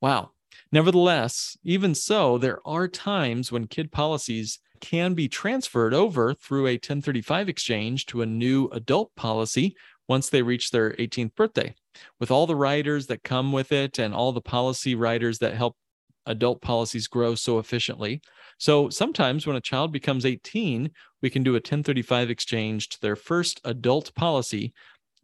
Wow. 0.00 0.30
Nevertheless, 0.72 1.56
even 1.64 1.94
so, 1.94 2.38
there 2.38 2.60
are 2.64 2.86
times 2.86 3.50
when 3.50 3.66
kid 3.66 3.90
policies 3.90 4.60
can 4.80 5.14
be 5.14 5.28
transferred 5.28 5.92
over 5.92 6.32
through 6.32 6.66
a 6.66 6.74
1035 6.74 7.48
exchange 7.48 8.06
to 8.06 8.22
a 8.22 8.26
new 8.26 8.68
adult 8.68 9.14
policy 9.16 9.76
once 10.08 10.30
they 10.30 10.42
reach 10.42 10.70
their 10.70 10.92
18th 10.92 11.34
birthday, 11.34 11.74
with 12.18 12.30
all 12.30 12.46
the 12.46 12.56
riders 12.56 13.06
that 13.06 13.24
come 13.24 13.52
with 13.52 13.72
it 13.72 13.98
and 13.98 14.14
all 14.14 14.32
the 14.32 14.40
policy 14.40 14.94
riders 14.94 15.38
that 15.38 15.54
help 15.54 15.76
adult 16.26 16.60
policies 16.62 17.08
grow 17.08 17.34
so 17.34 17.58
efficiently. 17.58 18.20
So 18.58 18.88
sometimes 18.90 19.46
when 19.46 19.56
a 19.56 19.60
child 19.60 19.92
becomes 19.92 20.26
18, 20.26 20.90
we 21.22 21.30
can 21.30 21.42
do 21.42 21.52
a 21.52 21.54
1035 21.54 22.30
exchange 22.30 22.88
to 22.90 23.00
their 23.00 23.16
first 23.16 23.60
adult 23.64 24.14
policy, 24.14 24.72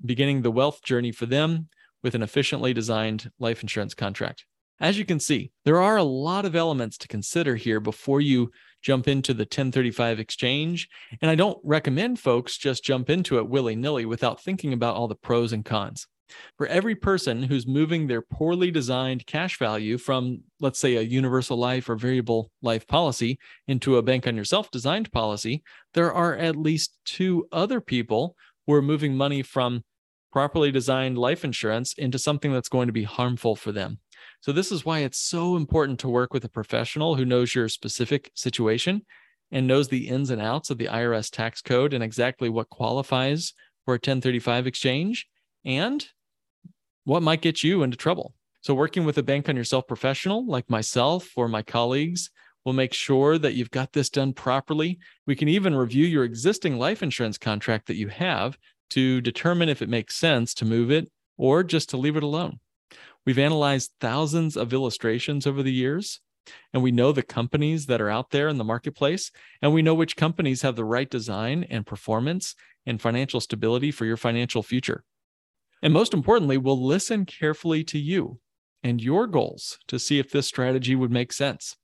beginning 0.04 0.42
the 0.42 0.50
wealth 0.50 0.82
journey 0.82 1.12
for 1.12 1.26
them 1.26 1.68
with 2.02 2.14
an 2.14 2.22
efficiently 2.22 2.72
designed 2.72 3.30
life 3.38 3.62
insurance 3.62 3.94
contract. 3.94 4.44
As 4.78 4.98
you 4.98 5.06
can 5.06 5.20
see, 5.20 5.52
there 5.64 5.80
are 5.80 5.96
a 5.96 6.02
lot 6.02 6.44
of 6.44 6.54
elements 6.54 6.98
to 6.98 7.08
consider 7.08 7.56
here 7.56 7.80
before 7.80 8.20
you 8.20 8.50
jump 8.82 9.08
into 9.08 9.32
the 9.32 9.42
1035 9.42 10.20
exchange. 10.20 10.88
And 11.22 11.30
I 11.30 11.34
don't 11.34 11.58
recommend 11.64 12.20
folks 12.20 12.58
just 12.58 12.84
jump 12.84 13.08
into 13.08 13.38
it 13.38 13.48
willy 13.48 13.74
nilly 13.74 14.04
without 14.04 14.42
thinking 14.42 14.72
about 14.72 14.94
all 14.94 15.08
the 15.08 15.14
pros 15.14 15.52
and 15.52 15.64
cons. 15.64 16.06
For 16.58 16.66
every 16.66 16.94
person 16.94 17.42
who's 17.42 17.66
moving 17.66 18.06
their 18.06 18.20
poorly 18.20 18.70
designed 18.70 19.26
cash 19.26 19.58
value 19.58 19.96
from, 19.96 20.40
let's 20.60 20.78
say, 20.78 20.96
a 20.96 21.02
universal 21.02 21.56
life 21.56 21.88
or 21.88 21.96
variable 21.96 22.50
life 22.62 22.86
policy 22.86 23.38
into 23.68 23.96
a 23.96 24.02
bank 24.02 24.26
on 24.26 24.36
yourself 24.36 24.70
designed 24.70 25.10
policy, 25.12 25.62
there 25.94 26.12
are 26.12 26.36
at 26.36 26.56
least 26.56 26.98
two 27.04 27.46
other 27.52 27.80
people 27.80 28.36
who 28.66 28.74
are 28.74 28.82
moving 28.82 29.16
money 29.16 29.42
from 29.42 29.84
properly 30.32 30.70
designed 30.70 31.16
life 31.16 31.44
insurance 31.44 31.94
into 31.94 32.18
something 32.18 32.52
that's 32.52 32.68
going 32.68 32.88
to 32.88 32.92
be 32.92 33.04
harmful 33.04 33.56
for 33.56 33.72
them. 33.72 33.98
So, 34.46 34.52
this 34.52 34.70
is 34.70 34.85
why 34.85 35.00
it's 35.00 35.18
so 35.18 35.56
important 35.56 35.98
to 35.98 36.09
work 36.09 36.32
with 36.32 36.44
a 36.44 36.48
professional 36.48 37.16
who 37.16 37.24
knows 37.24 37.52
your 37.52 37.68
specific 37.68 38.30
situation 38.37 39.02
and 39.50 39.66
knows 39.66 39.88
the 39.88 40.06
ins 40.06 40.30
and 40.30 40.40
outs 40.40 40.70
of 40.70 40.78
the 40.78 40.87
IRS 40.87 41.32
tax 41.32 41.61
code 41.61 41.92
and 41.92 42.00
exactly 42.00 42.48
what 42.48 42.70
qualifies 42.70 43.54
for 43.85 43.94
a 43.94 43.98
1035 43.98 44.68
exchange 44.68 45.26
and 45.64 46.06
what 47.02 47.24
might 47.24 47.42
get 47.42 47.64
you 47.64 47.82
into 47.82 47.96
trouble. 47.96 48.35
So, 48.61 48.72
working 48.72 49.04
with 49.04 49.18
a 49.18 49.22
bank 49.24 49.48
on 49.48 49.56
yourself 49.56 49.88
professional 49.88 50.46
like 50.46 50.70
myself 50.70 51.32
or 51.35 51.48
my 51.48 51.62
colleagues 51.62 52.30
will 52.64 52.72
make 52.72 52.94
sure 52.94 53.38
that 53.38 53.54
you've 53.54 53.72
got 53.72 53.94
this 53.94 54.11
done 54.11 54.32
properly. 54.32 55.00
We 55.26 55.35
can 55.35 55.48
even 55.48 55.74
review 55.74 56.06
your 56.06 56.22
existing 56.22 56.78
life 56.78 57.02
insurance 57.02 57.37
contract 57.37 57.88
that 57.88 57.96
you 57.96 58.06
have 58.06 58.56
to 58.90 59.20
determine 59.20 59.68
if 59.68 59.82
it 59.82 59.88
makes 59.88 60.14
sense 60.14 60.54
to 60.54 60.64
move 60.64 60.92
it 60.92 61.11
or 61.37 61.64
just 61.64 61.90
to 61.90 61.96
leave 61.96 62.16
it 62.16 62.22
alone. 62.22 62.61
We've 63.25 63.38
analyzed 63.38 63.92
thousands 64.01 64.57
of 64.57 64.72
illustrations 64.72 65.46
over 65.46 65.62
the 65.62 65.72
years, 65.72 66.20
and 66.72 66.83
we 66.83 66.92
know 66.92 67.12
the 67.12 67.22
companies 67.22 67.87
that 67.87 68.01
are 68.01 68.11
out 68.11 68.31
there 68.31 68.49
in 68.49 68.59
the 68.59 68.64
marketplace, 68.64 69.33
and 69.61 69.72
we 69.72 69.83
know 69.83 69.94
which 69.94 70.16
companies 70.16 70.62
have 70.62 70.77
the 70.77 70.85
right 70.85 71.11
design 71.11 71.64
and 71.68 71.87
performance 71.87 72.55
and 72.87 73.01
financial 73.01 73.40
stability 73.40 73.90
for 73.90 74.05
your 74.05 74.16
financial 74.16 74.62
future. 74.62 75.05
And 75.83 75.92
most 75.92 76.14
importantly, 76.14 76.57
we'll 76.57 76.85
listen 76.85 77.27
carefully 77.27 77.85
to 77.85 77.99
you 77.99 78.38
and 78.83 79.01
your 79.01 79.27
goals 79.27 79.79
to 79.88 79.99
see 79.99 80.18
if 80.18 80.31
this 80.31 80.46
strategy 80.46 80.94
would 80.94 81.11
make 81.11 81.33
sense. 81.33 81.77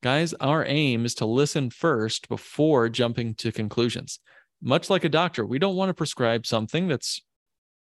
Guys, 0.00 0.32
our 0.34 0.64
aim 0.64 1.04
is 1.04 1.14
to 1.16 1.26
listen 1.26 1.70
first 1.70 2.28
before 2.28 2.88
jumping 2.88 3.34
to 3.34 3.50
conclusions. 3.50 4.20
Much 4.62 4.88
like 4.88 5.02
a 5.02 5.08
doctor, 5.08 5.44
we 5.44 5.58
don't 5.58 5.76
want 5.76 5.90
to 5.90 5.94
prescribe 5.94 6.46
something 6.46 6.86
that's 6.86 7.20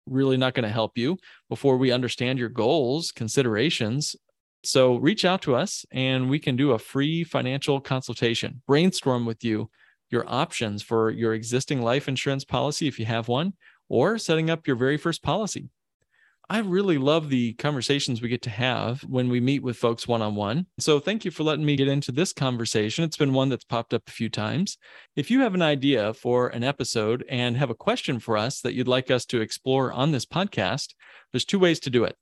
really 0.06 0.36
not 0.36 0.54
going 0.54 0.64
to 0.64 0.72
help 0.72 0.96
you 0.96 1.18
before 1.48 1.76
we 1.76 1.92
understand 1.92 2.38
your 2.38 2.48
goals, 2.48 3.12
considerations. 3.12 4.16
So 4.64 4.96
reach 4.96 5.24
out 5.24 5.42
to 5.42 5.54
us 5.54 5.84
and 5.92 6.28
we 6.28 6.38
can 6.38 6.56
do 6.56 6.72
a 6.72 6.78
free 6.78 7.24
financial 7.24 7.80
consultation, 7.80 8.62
brainstorm 8.66 9.26
with 9.26 9.44
you 9.44 9.70
your 10.10 10.24
options 10.28 10.82
for 10.82 11.10
your 11.10 11.34
existing 11.34 11.82
life 11.82 12.08
insurance 12.08 12.44
policy 12.44 12.86
if 12.86 12.98
you 12.98 13.06
have 13.06 13.28
one, 13.28 13.52
or 13.88 14.18
setting 14.18 14.50
up 14.50 14.66
your 14.66 14.76
very 14.76 14.96
first 14.96 15.22
policy. 15.22 15.68
I 16.48 16.58
really 16.58 16.96
love 16.96 17.28
the 17.28 17.54
conversations 17.54 18.22
we 18.22 18.28
get 18.28 18.42
to 18.42 18.50
have 18.50 19.02
when 19.02 19.28
we 19.28 19.40
meet 19.40 19.64
with 19.64 19.76
folks 19.76 20.06
one 20.06 20.22
on 20.22 20.36
one. 20.36 20.66
So, 20.78 21.00
thank 21.00 21.24
you 21.24 21.32
for 21.32 21.42
letting 21.42 21.64
me 21.64 21.74
get 21.74 21.88
into 21.88 22.12
this 22.12 22.32
conversation. 22.32 23.02
It's 23.02 23.16
been 23.16 23.32
one 23.32 23.48
that's 23.48 23.64
popped 23.64 23.92
up 23.92 24.04
a 24.06 24.12
few 24.12 24.28
times. 24.28 24.78
If 25.16 25.28
you 25.28 25.40
have 25.40 25.54
an 25.54 25.62
idea 25.62 26.14
for 26.14 26.46
an 26.48 26.62
episode 26.62 27.24
and 27.28 27.56
have 27.56 27.70
a 27.70 27.74
question 27.74 28.20
for 28.20 28.36
us 28.36 28.60
that 28.60 28.74
you'd 28.74 28.86
like 28.86 29.10
us 29.10 29.26
to 29.26 29.40
explore 29.40 29.92
on 29.92 30.12
this 30.12 30.24
podcast, 30.24 30.94
there's 31.32 31.44
two 31.44 31.58
ways 31.58 31.80
to 31.80 31.90
do 31.90 32.04
it. 32.04 32.14